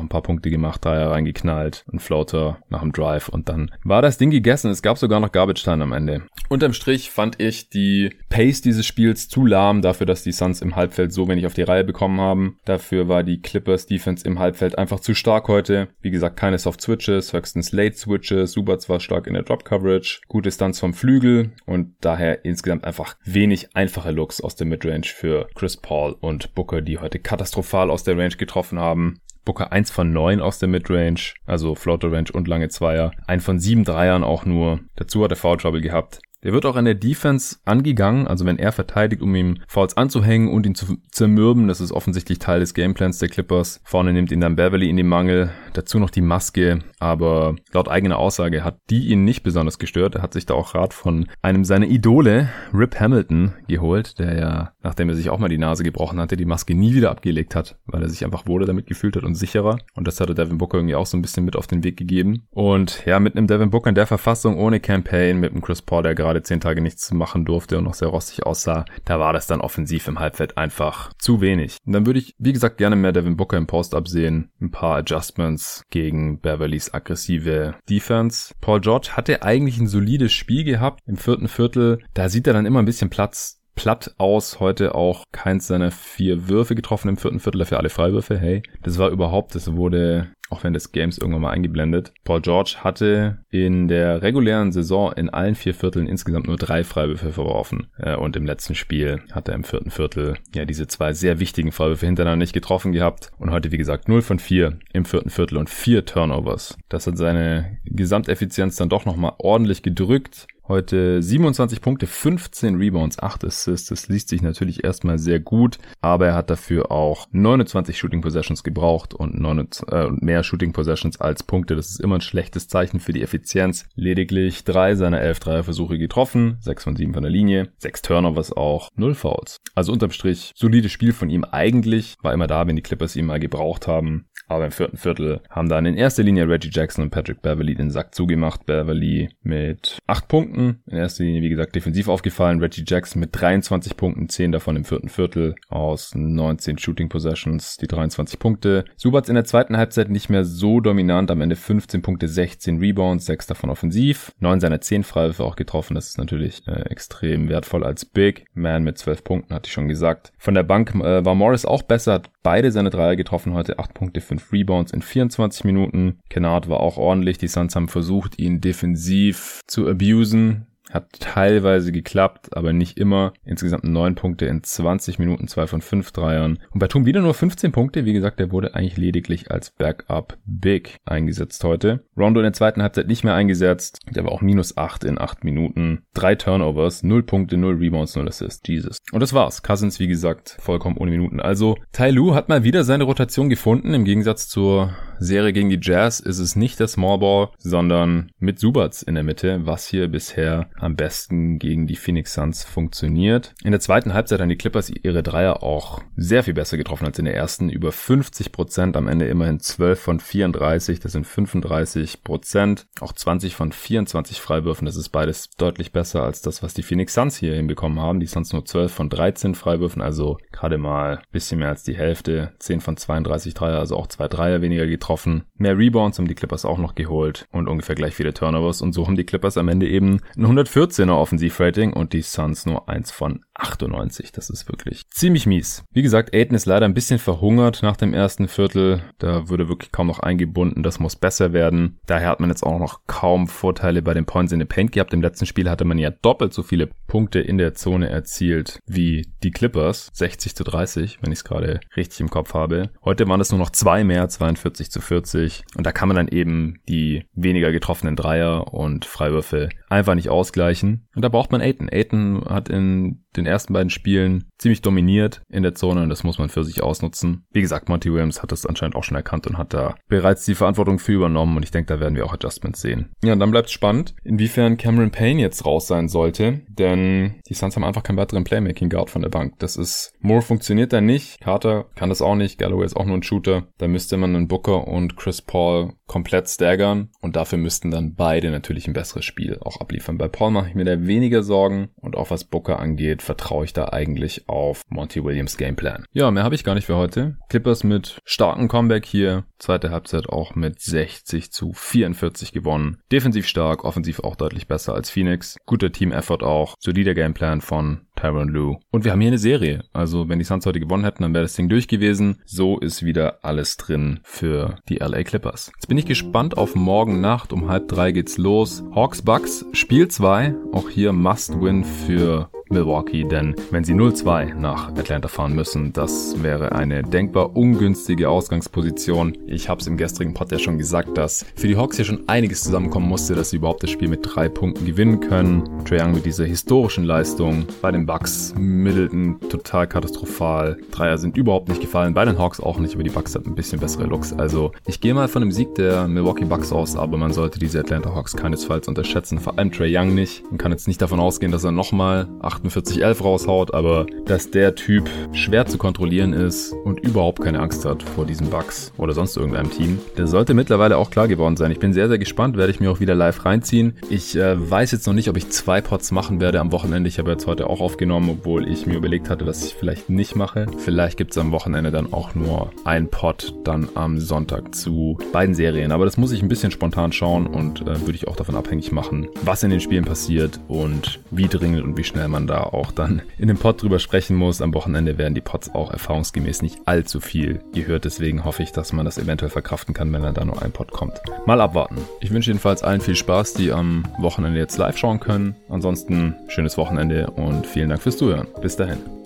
ein 0.00 0.08
paar 0.08 0.22
Punkte 0.22 0.50
gemacht, 0.50 0.84
Dreier 0.84 1.10
reingeknallt, 1.10 1.84
ein 1.92 1.98
Floater 1.98 2.58
nach 2.68 2.80
dem 2.80 2.92
Drive 2.92 3.28
und 3.28 3.48
dann 3.48 3.70
war 3.84 4.02
das 4.02 4.18
Ding 4.18 4.30
gegessen. 4.30 4.70
Es 4.70 4.82
gab 4.82 4.98
sogar 4.98 5.20
noch 5.20 5.32
Garbage 5.32 5.62
Time 5.62 5.82
am 5.82 5.92
Ende. 5.92 6.22
Unterm 6.48 6.72
Strich 6.72 7.10
fand 7.10 7.40
ich 7.40 7.68
die 7.68 8.10
Pace 8.28 8.60
dieses 8.60 8.86
Spiels 8.86 9.28
zu 9.28 9.46
lahm 9.46 9.82
dafür, 9.82 10.06
dass 10.06 10.22
die 10.22 10.32
Suns 10.32 10.62
im 10.62 10.76
Halbfeld 10.76 11.12
so 11.12 11.28
wenig 11.28 11.46
auf 11.46 11.54
die 11.54 11.62
Reihe 11.62 11.84
bekommen 11.84 12.20
haben. 12.20 12.58
Dafür 12.64 13.08
war 13.08 13.22
die 13.22 13.40
Clippers 13.40 13.86
Defense 13.86 14.26
im 14.26 14.38
Halbfeld 14.38 14.78
einfach 14.78 15.00
zu 15.00 15.14
stark 15.14 15.48
heute. 15.48 15.88
Wie 16.02 16.10
gesagt, 16.10 16.36
keine 16.36 16.58
Soft 16.58 16.80
Switches, 16.80 17.32
höchstens 17.32 17.72
Late 17.72 17.96
Switches. 17.96 18.52
Subats 18.52 18.88
war 18.88 19.00
stark 19.00 19.26
in 19.26 19.34
der 19.34 19.42
Drop 19.42 19.64
Coverage, 19.64 20.20
gute 20.28 20.50
Stunts 20.50 20.80
vom 20.80 20.94
Flügel 20.94 21.52
und 21.66 21.94
daher 22.00 22.44
insgesamt 22.44 22.84
einfach 22.84 23.16
wenig 23.24 23.76
einfache 23.80 24.10
Looks 24.10 24.42
aus 24.42 24.56
der 24.56 24.66
Midrange 24.66 25.06
für 25.06 25.48
Chris 25.54 25.78
Paul 25.78 26.14
und 26.20 26.54
Booker, 26.54 26.82
die 26.82 26.98
heute 26.98 27.18
katastrophal 27.18 27.90
aus 27.90 28.04
der 28.04 28.18
Range 28.18 28.36
getroffen 28.36 28.78
haben. 28.78 29.20
Booker 29.46 29.72
1 29.72 29.90
von 29.90 30.12
9 30.12 30.42
aus 30.42 30.58
der 30.58 30.68
Midrange, 30.68 31.32
also 31.46 31.74
Floater 31.74 32.12
Range 32.12 32.28
und 32.30 32.46
lange 32.46 32.68
Zweier. 32.68 33.10
Ein 33.26 33.40
von 33.40 33.58
7 33.58 33.84
Dreiern 33.84 34.22
auch 34.22 34.44
nur. 34.44 34.80
Dazu 34.96 35.24
hat 35.24 35.32
er 35.32 35.38
Foul 35.38 35.56
Trouble 35.56 35.80
gehabt. 35.80 36.20
Der 36.42 36.52
wird 36.52 36.64
auch 36.64 36.76
an 36.76 36.86
der 36.86 36.94
Defense 36.94 37.56
angegangen, 37.66 38.26
also 38.26 38.46
wenn 38.46 38.58
er 38.58 38.72
verteidigt, 38.72 39.20
um 39.20 39.34
ihm 39.34 39.58
Fouls 39.68 39.96
anzuhängen 39.96 40.48
und 40.48 40.64
ihn 40.64 40.74
zu 40.74 40.96
zermürben, 41.10 41.68
das 41.68 41.82
ist 41.82 41.92
offensichtlich 41.92 42.38
Teil 42.38 42.60
des 42.60 42.72
Gameplans 42.72 43.18
der 43.18 43.28
Clippers. 43.28 43.80
Vorne 43.84 44.14
nimmt 44.14 44.32
ihn 44.32 44.40
dann 44.40 44.56
Beverly 44.56 44.88
in 44.88 44.96
den 44.96 45.06
Mangel, 45.06 45.50
dazu 45.74 45.98
noch 45.98 46.08
die 46.08 46.22
Maske, 46.22 46.78
aber 46.98 47.56
laut 47.72 47.88
eigener 47.88 48.18
Aussage 48.18 48.64
hat 48.64 48.78
die 48.88 49.08
ihn 49.08 49.24
nicht 49.24 49.42
besonders 49.42 49.78
gestört. 49.78 50.14
Er 50.14 50.22
hat 50.22 50.32
sich 50.32 50.46
da 50.46 50.54
auch 50.54 50.74
Rat 50.74 50.94
von 50.94 51.26
einem 51.42 51.64
seiner 51.64 51.86
Idole, 51.86 52.48
Rip 52.72 52.98
Hamilton, 52.98 53.52
geholt, 53.68 54.18
der 54.18 54.38
ja, 54.38 54.72
nachdem 54.82 55.08
er 55.08 55.14
sich 55.14 55.30
auch 55.30 55.38
mal 55.38 55.48
die 55.48 55.58
Nase 55.58 55.82
gebrochen 55.82 56.20
hatte, 56.20 56.36
die 56.36 56.44
Maske 56.44 56.74
nie 56.74 56.94
wieder 56.94 57.10
abgelegt 57.10 57.54
hat, 57.54 57.78
weil 57.86 58.02
er 58.02 58.08
sich 58.08 58.24
einfach 58.24 58.46
wohler 58.46 58.66
damit 58.66 58.86
gefühlt 58.86 59.16
hat 59.16 59.24
und 59.24 59.34
sicherer. 59.34 59.78
Und 59.94 60.06
das 60.06 60.20
hatte 60.20 60.34
Devin 60.34 60.58
Booker 60.58 60.78
irgendwie 60.78 60.94
auch 60.94 61.06
so 61.06 61.16
ein 61.16 61.22
bisschen 61.22 61.44
mit 61.44 61.56
auf 61.56 61.66
den 61.66 61.84
Weg 61.84 61.96
gegeben. 61.96 62.46
Und 62.50 63.04
ja, 63.06 63.20
mit 63.20 63.36
einem 63.36 63.46
Devin 63.46 63.70
Booker 63.70 63.88
in 63.88 63.94
der 63.94 64.06
Verfassung, 64.06 64.58
ohne 64.58 64.80
Campaign, 64.80 65.38
mit 65.38 65.52
einem 65.52 65.62
Chris 65.62 65.82
Paul, 65.82 66.02
der 66.02 66.14
gerade 66.14 66.42
zehn 66.42 66.60
Tage 66.60 66.80
nichts 66.80 67.12
machen 67.12 67.44
durfte 67.44 67.78
und 67.78 67.84
noch 67.84 67.94
sehr 67.94 68.08
rostig 68.08 68.44
aussah, 68.46 68.84
da 69.04 69.20
war 69.20 69.32
das 69.32 69.46
dann 69.46 69.60
offensiv 69.60 70.08
im 70.08 70.18
Halbfeld 70.18 70.56
einfach 70.56 71.12
zu 71.18 71.40
wenig. 71.40 71.76
Und 71.84 71.92
dann 71.92 72.06
würde 72.06 72.20
ich, 72.20 72.34
wie 72.38 72.52
gesagt, 72.52 72.78
gerne 72.78 72.96
mehr 72.96 73.12
Devin 73.12 73.36
Booker 73.36 73.56
im 73.56 73.66
Post 73.66 73.94
absehen. 73.94 74.50
Ein 74.60 74.70
paar 74.70 74.96
Adjustments 74.96 75.84
gegen 75.90 76.40
Beverlys 76.40 76.92
aggressive 76.92 77.74
Defense. 77.88 78.54
Paul 78.60 78.80
George 78.80 79.10
hatte 79.12 79.42
eigentlich 79.42 79.78
ein 79.78 79.86
solides 79.86 80.32
Spiel 80.32 80.64
gehabt 80.64 81.00
im 81.06 81.16
vierten 81.16 81.48
Viertel. 81.48 82.00
Da 82.14 82.28
sieht 82.28 82.46
er 82.46 82.52
dann 82.52 82.66
immer 82.66 82.80
ein 82.80 82.86
bisschen 82.86 83.10
Platz 83.10 83.59
platt 83.80 84.14
aus. 84.18 84.60
Heute 84.60 84.94
auch 84.94 85.24
keins 85.32 85.66
seiner 85.66 85.90
vier 85.90 86.50
Würfe 86.50 86.74
getroffen 86.74 87.08
im 87.08 87.16
vierten 87.16 87.40
Viertel, 87.40 87.60
dafür 87.60 87.78
alle 87.78 87.88
Freiwürfe. 87.88 88.36
Hey, 88.36 88.62
das 88.82 88.98
war 88.98 89.08
überhaupt, 89.08 89.54
das 89.54 89.74
wurde 89.74 90.28
auch 90.50 90.64
wenn 90.64 90.72
des 90.72 90.92
Games 90.92 91.16
irgendwann 91.16 91.42
mal 91.42 91.50
eingeblendet. 91.52 92.12
Paul 92.24 92.40
George 92.40 92.78
hatte 92.80 93.38
in 93.50 93.88
der 93.88 94.20
regulären 94.20 94.72
Saison 94.72 95.12
in 95.12 95.30
allen 95.30 95.54
vier 95.54 95.74
Vierteln 95.74 96.06
insgesamt 96.06 96.48
nur 96.48 96.56
drei 96.56 96.84
Freiwürfe 96.84 97.32
verworfen. 97.32 97.86
Äh, 97.98 98.16
und 98.16 98.36
im 98.36 98.46
letzten 98.46 98.74
Spiel 98.74 99.22
hat 99.32 99.48
er 99.48 99.54
im 99.54 99.64
vierten 99.64 99.90
Viertel 99.90 100.36
ja 100.54 100.64
diese 100.64 100.88
zwei 100.88 101.12
sehr 101.12 101.38
wichtigen 101.38 101.72
Freiwürfe 101.72 102.06
hintereinander 102.06 102.42
nicht 102.42 102.52
getroffen 102.52 102.92
gehabt. 102.92 103.30
Und 103.38 103.50
heute, 103.50 103.70
wie 103.70 103.78
gesagt, 103.78 104.08
0 104.08 104.22
von 104.22 104.38
4 104.38 104.78
im 104.92 105.04
vierten 105.04 105.30
Viertel 105.30 105.56
und 105.56 105.70
vier 105.70 106.04
Turnovers. 106.04 106.76
Das 106.88 107.06
hat 107.06 107.16
seine 107.16 107.78
Gesamteffizienz 107.84 108.76
dann 108.76 108.88
doch 108.88 109.04
nochmal 109.04 109.34
ordentlich 109.38 109.82
gedrückt. 109.82 110.48
Heute 110.70 111.20
27 111.20 111.80
Punkte, 111.80 112.06
15 112.06 112.76
Rebounds, 112.76 113.18
8 113.18 113.44
Assists. 113.44 113.88
Das 113.88 114.06
liest 114.06 114.28
sich 114.28 114.40
natürlich 114.40 114.84
erstmal 114.84 115.18
sehr 115.18 115.40
gut, 115.40 115.78
aber 116.00 116.28
er 116.28 116.34
hat 116.34 116.48
dafür 116.48 116.92
auch 116.92 117.26
29 117.32 117.98
Shooting 117.98 118.20
Possessions 118.20 118.62
gebraucht 118.62 119.12
und 119.12 119.36
29, 119.40 119.92
äh, 119.92 120.24
mehr 120.24 120.44
Shooting 120.44 120.72
Possessions 120.72 121.20
als 121.20 121.42
Punkte. 121.42 121.74
Das 121.74 121.90
ist 121.90 121.98
immer 121.98 122.18
ein 122.18 122.20
schlechtes 122.20 122.68
Zeichen 122.68 123.00
für 123.00 123.12
die 123.12 123.22
Effizienz. 123.22 123.88
Lediglich 123.96 124.62
drei 124.62 124.94
seiner 124.94 125.20
elf 125.20 125.40
Dreierversuche 125.40 125.98
getroffen, 125.98 126.58
6 126.60 126.84
von 126.84 126.94
7 126.94 127.14
von 127.14 127.24
der 127.24 127.32
Linie, 127.32 127.72
6 127.78 128.02
Turnovers 128.02 128.52
auch, 128.52 128.90
0 128.94 129.16
Fouls. 129.16 129.56
Also 129.74 129.90
unterm 129.92 130.12
Strich 130.12 130.52
solides 130.54 130.92
Spiel 130.92 131.12
von 131.12 131.30
ihm 131.30 131.42
eigentlich, 131.42 132.14
war 132.22 132.32
immer 132.32 132.46
da, 132.46 132.68
wenn 132.68 132.76
die 132.76 132.82
Clippers 132.82 133.16
ihn 133.16 133.26
mal 133.26 133.40
gebraucht 133.40 133.88
haben. 133.88 134.26
Aber 134.50 134.64
im 134.64 134.72
vierten 134.72 134.96
Viertel 134.96 135.40
haben 135.48 135.68
dann 135.68 135.86
in 135.86 135.96
erster 135.96 136.24
Linie 136.24 136.48
Reggie 136.48 136.70
Jackson 136.72 137.04
und 137.04 137.10
Patrick 137.10 137.40
Beverly 137.40 137.76
den 137.76 137.92
Sack 137.92 138.16
zugemacht. 138.16 138.66
Beverly 138.66 139.28
mit 139.42 139.98
8 140.08 140.26
Punkten. 140.26 140.59
In 140.68 140.96
erster 140.96 141.24
Linie, 141.24 141.42
wie 141.42 141.48
gesagt, 141.48 141.74
defensiv 141.76 142.08
aufgefallen. 142.08 142.60
Reggie 142.60 142.84
Jackson 142.86 143.20
mit 143.20 143.30
23 143.32 143.96
Punkten, 143.96 144.28
10 144.28 144.52
davon 144.52 144.76
im 144.76 144.84
vierten 144.84 145.08
Viertel 145.08 145.54
aus 145.68 146.14
19 146.14 146.78
Shooting 146.78 147.08
Possessions, 147.08 147.76
die 147.76 147.86
23 147.86 148.38
Punkte. 148.38 148.84
Subats 148.96 149.28
in 149.28 149.36
der 149.36 149.44
zweiten 149.44 149.76
Halbzeit 149.76 150.10
nicht 150.10 150.30
mehr 150.30 150.44
so 150.44 150.80
dominant. 150.80 151.30
Am 151.30 151.40
Ende 151.40 151.56
15 151.56 152.02
Punkte, 152.02 152.26
16 152.26 152.78
Rebounds, 152.78 153.26
6 153.26 153.46
davon 153.46 153.70
offensiv. 153.70 154.32
9 154.40 154.58
seiner 154.58 154.80
10 154.80 155.04
Freiwürfe 155.04 155.44
auch 155.44 155.56
getroffen. 155.56 155.94
Das 155.94 156.08
ist 156.08 156.18
natürlich 156.18 156.66
äh, 156.66 156.82
extrem 156.90 157.48
wertvoll 157.48 157.84
als 157.84 158.04
Big 158.04 158.46
Man 158.52 158.82
mit 158.82 158.98
12 158.98 159.22
Punkten, 159.22 159.54
hatte 159.54 159.68
ich 159.68 159.72
schon 159.72 159.88
gesagt. 159.88 160.32
Von 160.38 160.54
der 160.54 160.64
Bank 160.64 160.92
äh, 160.96 161.24
war 161.24 161.36
Morris 161.36 161.64
auch 161.64 161.82
besser, 161.82 162.14
hat 162.14 162.30
beide 162.42 162.72
seine 162.72 162.90
Dreier 162.90 163.14
getroffen 163.14 163.54
heute. 163.54 163.78
8 163.78 163.94
Punkte, 163.94 164.20
5 164.20 164.40
5 164.40 164.52
Rebounds 164.52 164.92
in 164.92 165.02
24 165.02 165.64
Minuten. 165.64 166.18
Kennard 166.28 166.68
war 166.68 166.80
auch 166.80 166.96
ordentlich. 166.96 167.38
Die 167.38 167.48
Suns 167.48 167.76
haben 167.76 167.88
versucht, 167.88 168.38
ihn 168.38 168.60
defensiv 168.60 169.60
zu 169.66 169.88
abusen. 169.88 170.49
Hat 170.90 171.08
teilweise 171.20 171.92
geklappt, 171.92 172.56
aber 172.56 172.72
nicht 172.72 172.98
immer. 172.98 173.32
Insgesamt 173.44 173.84
neun 173.84 174.14
Punkte 174.14 174.46
in 174.46 174.62
20 174.62 175.18
Minuten, 175.18 175.48
zwei 175.48 175.66
von 175.66 175.80
fünf 175.80 176.12
Dreiern. 176.12 176.58
Und 176.70 176.80
bei 176.80 176.88
Tum 176.88 177.06
wieder 177.06 177.20
nur 177.20 177.34
15 177.34 177.72
Punkte. 177.72 178.04
Wie 178.04 178.12
gesagt, 178.12 178.40
der 178.40 178.52
wurde 178.52 178.74
eigentlich 178.74 178.96
lediglich 178.96 179.50
als 179.50 179.70
Backup 179.70 180.38
Big 180.44 180.96
eingesetzt 181.04 181.62
heute. 181.64 182.04
Rondo 182.16 182.40
in 182.40 182.44
der 182.44 182.52
zweiten 182.52 182.82
Halbzeit 182.82 183.06
nicht 183.06 183.24
mehr 183.24 183.34
eingesetzt. 183.34 183.98
Der 184.10 184.24
war 184.24 184.32
auch 184.32 184.42
minus 184.42 184.76
acht 184.76 185.04
in 185.04 185.18
acht 185.18 185.44
Minuten. 185.44 186.02
Drei 186.14 186.34
Turnovers, 186.34 187.02
null 187.02 187.22
Punkte, 187.22 187.56
null 187.56 187.76
Rebounds, 187.76 188.16
null 188.16 188.28
Assists. 188.28 188.66
Jesus. 188.66 188.98
Und 189.12 189.20
das 189.20 189.32
war's. 189.32 189.62
Cousins, 189.62 190.00
wie 190.00 190.08
gesagt, 190.08 190.56
vollkommen 190.60 190.96
ohne 190.96 191.10
Minuten. 191.10 191.40
Also, 191.40 191.76
Tai 191.92 192.10
Lu 192.10 192.34
hat 192.34 192.48
mal 192.48 192.64
wieder 192.64 192.84
seine 192.84 193.04
Rotation 193.04 193.48
gefunden. 193.48 193.94
Im 193.94 194.04
Gegensatz 194.04 194.48
zur 194.48 194.92
Serie 195.20 195.52
gegen 195.52 195.68
die 195.68 195.78
Jazz 195.80 196.18
ist 196.18 196.38
es 196.38 196.56
nicht 196.56 196.80
der 196.80 196.88
Small 196.88 197.18
Ball, 197.18 197.50
sondern 197.58 198.32
mit 198.38 198.58
Subats 198.58 199.02
in 199.02 199.14
der 199.14 199.22
Mitte, 199.22 199.66
was 199.66 199.86
hier 199.86 200.08
bisher 200.08 200.70
am 200.78 200.96
besten 200.96 201.58
gegen 201.58 201.86
die 201.86 201.96
Phoenix 201.96 202.32
Suns 202.32 202.64
funktioniert. 202.64 203.52
In 203.62 203.72
der 203.72 203.80
zweiten 203.80 204.14
Halbzeit 204.14 204.40
haben 204.40 204.48
die 204.48 204.56
Clippers 204.56 204.90
ihre 204.90 205.22
Dreier 205.22 205.62
auch 205.62 206.00
sehr 206.16 206.42
viel 206.42 206.54
besser 206.54 206.78
getroffen 206.78 207.04
als 207.04 207.18
in 207.18 207.26
der 207.26 207.36
ersten. 207.36 207.68
Über 207.68 207.92
50 207.92 208.50
Prozent, 208.50 208.96
am 208.96 209.08
Ende 209.08 209.28
immerhin 209.28 209.60
12 209.60 210.00
von 210.00 210.20
34, 210.20 211.00
das 211.00 211.12
sind 211.12 211.26
35 211.26 212.24
Prozent. 212.24 212.86
Auch 213.00 213.12
20 213.12 213.54
von 213.54 213.72
24 213.72 214.40
Freiwürfen, 214.40 214.86
das 214.86 214.96
ist 214.96 215.10
beides 215.10 215.50
deutlich 215.50 215.92
besser 215.92 216.22
als 216.22 216.40
das, 216.40 216.62
was 216.62 216.72
die 216.72 216.82
Phoenix 216.82 217.12
Suns 217.12 217.36
hier 217.36 217.54
hinbekommen 217.54 218.00
haben. 218.00 218.20
Die 218.20 218.26
Suns 218.26 218.54
nur 218.54 218.64
12 218.64 218.90
von 218.90 219.10
13 219.10 219.54
Freiwürfen, 219.54 220.00
also 220.00 220.38
gerade 220.50 220.78
mal 220.78 221.20
bisschen 221.30 221.58
mehr 221.58 221.68
als 221.68 221.82
die 221.82 221.96
Hälfte. 221.96 222.52
10 222.58 222.80
von 222.80 222.96
32 222.96 223.52
Dreier, 223.52 223.78
also 223.78 223.96
auch 223.96 224.06
zwei 224.06 224.26
Dreier 224.26 224.62
weniger 224.62 224.86
getroffen. 224.86 225.09
Mehr 225.54 225.76
Rebounds 225.76 226.18
haben 226.18 226.28
die 226.28 226.34
Clippers 226.34 226.64
auch 226.64 226.78
noch 226.78 226.94
geholt 226.94 227.46
und 227.50 227.68
ungefähr 227.68 227.94
gleich 227.94 228.14
viele 228.14 228.32
Turnovers 228.32 228.82
und 228.82 228.92
so 228.92 229.06
haben 229.06 229.16
die 229.16 229.24
Clippers 229.24 229.56
am 229.56 229.68
Er 229.68 229.80
eben 229.82 230.20
ein 230.36 230.46
114er 230.46 231.12
Offensivrating 231.12 231.92
und 231.92 232.12
die 232.12 232.22
Suns 232.22 232.66
nur 232.66 232.88
eins 232.88 233.10
von 233.10 233.44
98. 233.54 234.32
Das 234.32 234.50
ist 234.50 234.68
wirklich 234.68 235.08
ziemlich 235.10 235.46
mies. 235.46 235.84
Wie 235.92 236.02
gesagt, 236.02 236.34
Aiden 236.34 236.56
ist 236.56 236.66
leider 236.66 236.86
ein 236.86 236.94
bisschen 236.94 237.18
verhungert 237.18 237.82
nach 237.82 237.96
dem 237.96 238.14
ersten 238.14 238.48
Viertel. 238.48 239.02
Da 239.18 239.48
würde 239.48 239.68
wirklich 239.68 239.92
kaum 239.92 240.06
noch 240.06 240.20
eingebunden. 240.20 240.82
Das 240.82 241.00
muss 241.00 241.16
besser 241.16 241.52
werden. 241.52 241.98
Daher 242.06 242.28
hat 242.28 242.40
man 242.40 242.50
jetzt 242.50 242.62
auch 242.62 242.78
noch 242.78 243.00
kaum 243.06 243.46
Vorteile 243.48 244.02
bei 244.02 244.14
den 244.14 244.26
Points 244.26 244.52
in 244.52 244.60
the 244.60 244.64
Paint 244.64 244.92
gehabt. 244.92 245.12
Im 245.12 245.22
letzten 245.22 245.46
Spiel 245.46 245.68
hatte 245.68 245.84
man 245.84 245.98
ja 245.98 246.10
doppelt 246.10 246.52
so 246.52 246.62
viele 246.62 246.88
Punkte 247.06 247.40
in 247.40 247.58
der 247.58 247.74
Zone 247.74 248.08
erzielt 248.08 248.80
wie 248.86 249.26
die 249.42 249.50
Clippers. 249.50 250.10
60 250.12 250.54
zu 250.54 250.64
30, 250.64 251.18
wenn 251.22 251.32
ich 251.32 251.40
es 251.40 251.44
gerade 251.44 251.80
richtig 251.96 252.20
im 252.20 252.30
Kopf 252.30 252.54
habe. 252.54 252.90
Heute 253.04 253.28
waren 253.28 253.40
es 253.40 253.50
nur 253.50 253.58
noch 253.58 253.70
zwei 253.70 254.04
mehr, 254.04 254.28
42 254.28 254.90
zu 254.90 254.99
40. 255.00 255.62
Und 255.76 255.86
da 255.86 255.92
kann 255.92 256.08
man 256.08 256.16
dann 256.16 256.28
eben 256.28 256.80
die 256.88 257.24
weniger 257.34 257.72
getroffenen 257.72 258.16
Dreier 258.16 258.72
und 258.72 259.04
Freiwürfe 259.04 259.68
einfach 259.88 260.14
nicht 260.14 260.28
ausgleichen. 260.28 261.06
Und 261.14 261.22
da 261.24 261.28
braucht 261.28 261.52
man 261.52 261.60
Aiton. 261.60 261.88
Aiton 261.90 262.44
hat 262.48 262.68
in 262.68 263.24
den 263.36 263.46
ersten 263.46 263.72
beiden 263.72 263.90
Spielen 263.90 264.44
ziemlich 264.58 264.82
dominiert 264.82 265.42
in 265.48 265.62
der 265.62 265.74
Zone 265.74 266.02
und 266.02 266.08
das 266.08 266.24
muss 266.24 266.38
man 266.38 266.48
für 266.48 266.64
sich 266.64 266.82
ausnutzen. 266.82 267.44
Wie 267.52 267.60
gesagt, 267.60 267.88
Monty 267.88 268.12
Williams 268.12 268.42
hat 268.42 268.52
das 268.52 268.66
anscheinend 268.66 268.96
auch 268.96 269.04
schon 269.04 269.16
erkannt 269.16 269.46
und 269.46 269.58
hat 269.58 269.72
da 269.72 269.94
bereits 270.08 270.44
die 270.44 270.54
Verantwortung 270.54 270.98
für 270.98 271.12
übernommen 271.12 271.56
und 271.56 271.62
ich 271.62 271.70
denke, 271.70 271.94
da 271.94 272.00
werden 272.00 272.16
wir 272.16 272.26
auch 272.26 272.32
Adjustments 272.32 272.80
sehen. 272.80 273.10
Ja, 273.22 273.32
und 273.32 273.40
dann 273.40 273.50
bleibt 273.50 273.70
spannend, 273.70 274.14
inwiefern 274.24 274.76
Cameron 274.76 275.10
Payne 275.10 275.40
jetzt 275.40 275.64
raus 275.64 275.86
sein 275.86 276.08
sollte, 276.08 276.62
denn 276.68 277.36
die 277.48 277.54
Suns 277.54 277.76
haben 277.76 277.84
einfach 277.84 278.02
keinen 278.02 278.16
weiteren 278.16 278.44
Playmaking 278.44 278.90
Guard 278.90 279.10
von 279.10 279.22
der 279.22 279.28
Bank. 279.28 279.54
Das 279.58 279.76
ist, 279.76 280.12
Moore 280.20 280.42
funktioniert 280.42 280.92
da 280.92 281.00
nicht, 281.00 281.40
Carter 281.40 281.86
kann 281.94 282.08
das 282.08 282.22
auch 282.22 282.34
nicht, 282.34 282.58
Galloway 282.58 282.84
ist 282.84 282.96
auch 282.96 283.06
nur 283.06 283.16
ein 283.16 283.22
Shooter. 283.22 283.68
Da 283.78 283.88
müsste 283.88 284.16
man 284.16 284.34
einen 284.34 284.48
Booker 284.48 284.88
und 284.90 285.16
Chris 285.16 285.40
Paul 285.40 285.94
komplett 286.06 286.48
staggern 286.48 287.10
und 287.20 287.36
dafür 287.36 287.56
müssten 287.56 287.90
dann 287.90 288.14
beide 288.14 288.50
natürlich 288.50 288.88
ein 288.88 288.92
besseres 288.92 289.24
Spiel 289.24 289.58
auch 289.60 289.80
abliefern. 289.80 290.18
Bei 290.18 290.26
Paul 290.28 290.50
mache 290.50 290.68
ich 290.68 290.74
mir 290.74 290.84
da 290.84 291.06
weniger 291.06 291.42
Sorgen 291.42 291.90
und 291.96 292.16
auch 292.16 292.30
was 292.30 292.44
Booker 292.44 292.80
angeht, 292.80 293.22
vertraue 293.22 293.64
ich 293.64 293.72
da 293.72 293.90
eigentlich 293.90 294.48
auf 294.48 294.82
Monty 294.88 295.22
Williams 295.22 295.56
Gameplan. 295.56 296.04
Ja, 296.12 296.30
mehr 296.30 296.42
habe 296.42 296.56
ich 296.56 296.64
gar 296.64 296.74
nicht 296.74 296.86
für 296.86 296.96
heute. 296.96 297.36
Clippers 297.48 297.84
mit 297.84 298.18
starkem 298.24 298.66
Comeback 298.66 299.06
hier. 299.06 299.44
Zweite 299.58 299.90
Halbzeit 299.90 300.28
auch 300.28 300.56
mit 300.56 300.80
60 300.80 301.52
zu 301.52 301.72
44 301.72 302.52
gewonnen. 302.52 302.98
Defensiv 303.12 303.46
stark, 303.46 303.84
offensiv 303.84 304.20
auch 304.20 304.34
deutlich 304.34 304.66
besser 304.66 304.94
als 304.94 305.10
Phoenix. 305.10 305.56
Guter 305.66 305.92
Team-Effort 305.92 306.42
auch. 306.42 306.74
Solider 306.80 307.14
Gameplan 307.14 307.60
von 307.60 308.06
Tyron 308.20 308.48
Lue. 308.48 308.78
Und 308.90 309.04
wir 309.04 309.12
haben 309.12 309.20
hier 309.20 309.28
eine 309.28 309.38
Serie. 309.38 309.84
Also 309.92 310.28
wenn 310.28 310.38
die 310.38 310.44
Suns 310.44 310.66
heute 310.66 310.80
gewonnen 310.80 311.04
hätten, 311.04 311.22
dann 311.22 311.34
wäre 311.34 311.44
das 311.44 311.54
Ding 311.54 311.68
durch 311.68 311.88
gewesen. 311.88 312.40
So 312.44 312.78
ist 312.78 313.04
wieder 313.04 313.38
alles 313.42 313.76
drin 313.76 314.20
für 314.22 314.76
die 314.88 314.96
LA 314.96 315.24
Clippers. 315.24 315.72
Jetzt 315.74 315.88
bin 315.88 315.98
ich 315.98 316.06
gespannt 316.06 316.58
auf 316.58 316.74
morgen 316.74 317.20
Nacht. 317.20 317.52
Um 317.52 317.68
halb 317.68 317.88
drei 317.88 318.12
geht's 318.12 318.38
los. 318.38 318.84
Hawks 318.94 319.22
Bucks 319.22 319.64
Spiel 319.72 320.08
2. 320.08 320.54
Auch 320.72 320.90
hier 320.90 321.12
Must 321.12 321.60
Win 321.60 321.84
für 321.84 322.50
Milwaukee, 322.70 323.24
denn 323.24 323.54
wenn 323.70 323.84
sie 323.84 323.94
0-2 323.94 324.54
nach 324.54 324.88
Atlanta 324.88 325.28
fahren 325.28 325.54
müssen, 325.54 325.92
das 325.92 326.42
wäre 326.42 326.72
eine 326.72 327.02
denkbar 327.02 327.56
ungünstige 327.56 328.28
Ausgangsposition. 328.28 329.36
Ich 329.46 329.68
habe 329.68 329.80
es 329.80 329.86
im 329.86 329.96
gestrigen 329.96 330.34
Pod 330.34 330.52
ja 330.52 330.58
schon 330.58 330.78
gesagt, 330.78 331.18
dass 331.18 331.44
für 331.56 331.66
die 331.66 331.76
Hawks 331.76 331.96
hier 331.96 332.04
schon 332.04 332.28
einiges 332.28 332.62
zusammenkommen 332.62 333.08
musste, 333.08 333.34
dass 333.34 333.50
sie 333.50 333.56
überhaupt 333.56 333.82
das 333.82 333.90
Spiel 333.90 334.08
mit 334.08 334.20
drei 334.22 334.48
Punkten 334.48 334.86
gewinnen 334.86 335.20
können. 335.20 335.64
Trae 335.84 336.00
Young 336.00 336.14
mit 336.14 336.24
dieser 336.24 336.44
historischen 336.44 337.04
Leistung. 337.04 337.66
Bei 337.82 337.90
den 337.90 338.06
Bucks 338.06 338.54
Middleton 338.56 339.40
total 339.48 339.86
katastrophal. 339.86 340.78
Dreier 340.92 341.18
sind 341.18 341.36
überhaupt 341.36 341.68
nicht 341.68 341.80
gefallen. 341.80 342.14
Bei 342.14 342.24
den 342.24 342.38
Hawks 342.38 342.60
auch 342.60 342.78
nicht, 342.78 342.94
aber 342.94 343.02
die 343.02 343.10
Bucks 343.10 343.34
hatten 343.34 343.50
ein 343.50 343.54
bisschen 343.56 343.80
bessere 343.80 344.04
Looks. 344.04 344.32
Also 344.32 344.72
ich 344.86 345.00
gehe 345.00 345.14
mal 345.14 345.28
von 345.28 345.42
dem 345.42 345.50
Sieg 345.50 345.74
der 345.74 346.06
Milwaukee 346.06 346.44
Bucks 346.44 346.72
aus, 346.72 346.96
aber 346.96 347.16
man 347.16 347.32
sollte 347.32 347.58
diese 347.58 347.80
Atlanta 347.80 348.14
Hawks 348.14 348.36
keinesfalls 348.36 348.86
unterschätzen. 348.86 349.40
Vor 349.40 349.58
allem 349.58 349.72
Trae 349.72 349.90
Young 349.92 350.14
nicht. 350.14 350.44
Man 350.50 350.58
kann 350.58 350.70
jetzt 350.70 350.86
nicht 350.86 351.02
davon 351.02 351.18
ausgehen, 351.18 351.50
dass 351.50 351.64
er 351.64 351.72
nochmal 351.72 352.28
48-11 352.64 353.22
raushaut, 353.22 353.74
aber 353.74 354.06
dass 354.26 354.50
der 354.50 354.74
Typ 354.74 355.08
schwer 355.32 355.66
zu 355.66 355.78
kontrollieren 355.78 356.32
ist 356.32 356.72
und 356.84 357.00
überhaupt 357.00 357.42
keine 357.42 357.60
Angst 357.60 357.84
hat 357.84 358.02
vor 358.02 358.26
diesen 358.26 358.50
Bugs 358.50 358.92
oder 358.96 359.12
sonst 359.12 359.36
irgendeinem 359.36 359.70
Team, 359.70 359.98
der 360.16 360.26
sollte 360.26 360.54
mittlerweile 360.54 360.96
auch 360.96 361.10
klar 361.10 361.28
geworden 361.28 361.56
sein. 361.56 361.70
Ich 361.70 361.78
bin 361.78 361.92
sehr, 361.92 362.08
sehr 362.08 362.18
gespannt, 362.18 362.56
werde 362.56 362.72
ich 362.72 362.80
mir 362.80 362.90
auch 362.90 363.00
wieder 363.00 363.14
live 363.14 363.44
reinziehen. 363.44 363.94
Ich 364.08 364.36
äh, 364.36 364.70
weiß 364.70 364.92
jetzt 364.92 365.06
noch 365.06 365.14
nicht, 365.14 365.28
ob 365.28 365.36
ich 365.36 365.48
zwei 365.50 365.80
Pots 365.80 366.10
machen 366.10 366.40
werde 366.40 366.60
am 366.60 366.72
Wochenende. 366.72 367.08
Ich 367.08 367.18
habe 367.18 367.30
jetzt 367.30 367.46
heute 367.46 367.68
auch 367.68 367.80
aufgenommen, 367.80 368.30
obwohl 368.30 368.68
ich 368.68 368.86
mir 368.86 368.96
überlegt 368.96 369.30
hatte, 369.30 369.44
dass 369.44 369.64
ich 369.64 369.74
vielleicht 369.74 370.10
nicht 370.10 370.36
mache. 370.36 370.66
Vielleicht 370.78 371.16
gibt 371.16 371.32
es 371.32 371.38
am 371.38 371.52
Wochenende 371.52 371.90
dann 371.90 372.12
auch 372.12 372.34
nur 372.34 372.72
ein 372.84 373.08
Pot 373.08 373.54
dann 373.64 373.88
am 373.94 374.18
Sonntag 374.18 374.74
zu 374.74 375.18
beiden 375.32 375.54
Serien. 375.54 375.92
Aber 375.92 376.04
das 376.04 376.16
muss 376.16 376.32
ich 376.32 376.42
ein 376.42 376.48
bisschen 376.48 376.70
spontan 376.70 377.12
schauen 377.12 377.46
und 377.46 377.82
äh, 377.82 378.00
würde 378.00 378.14
ich 378.14 378.28
auch 378.28 378.36
davon 378.36 378.56
abhängig 378.56 378.92
machen, 378.92 379.28
was 379.42 379.62
in 379.62 379.70
den 379.70 379.80
Spielen 379.80 380.04
passiert 380.04 380.60
und 380.68 381.20
wie 381.30 381.48
dringend 381.48 381.84
und 381.84 381.96
wie 381.96 382.04
schnell 382.04 382.28
man 382.28 382.46
da 382.50 382.64
auch 382.64 382.90
dann 382.90 383.22
in 383.38 383.48
dem 383.48 383.56
Pod 383.56 383.80
drüber 383.80 383.98
sprechen 383.98 384.36
muss. 384.36 384.60
Am 384.60 384.74
Wochenende 384.74 385.16
werden 385.16 385.34
die 385.34 385.40
Pods 385.40 385.74
auch 385.74 385.90
erfahrungsgemäß 385.90 386.62
nicht 386.62 386.80
allzu 386.86 387.20
viel 387.20 387.60
gehört. 387.72 388.04
Deswegen 388.04 388.44
hoffe 388.44 388.62
ich, 388.62 388.72
dass 388.72 388.92
man 388.92 389.04
das 389.04 389.18
eventuell 389.18 389.50
verkraften 389.50 389.94
kann, 389.94 390.12
wenn 390.12 390.22
dann 390.22 390.34
da 390.34 390.44
nur 390.44 390.60
ein 390.60 390.72
Pod 390.72 390.90
kommt. 390.90 391.20
Mal 391.46 391.60
abwarten. 391.60 391.96
Ich 392.20 392.30
wünsche 392.30 392.50
jedenfalls 392.50 392.82
allen 392.82 393.00
viel 393.00 393.16
Spaß, 393.16 393.54
die 393.54 393.72
am 393.72 394.04
Wochenende 394.18 394.58
jetzt 394.58 394.76
live 394.76 394.98
schauen 394.98 395.20
können. 395.20 395.54
Ansonsten 395.68 396.34
schönes 396.48 396.76
Wochenende 396.76 397.30
und 397.30 397.66
vielen 397.66 397.88
Dank 397.88 398.02
fürs 398.02 398.18
Zuhören. 398.18 398.48
Bis 398.60 398.76
dahin. 398.76 399.19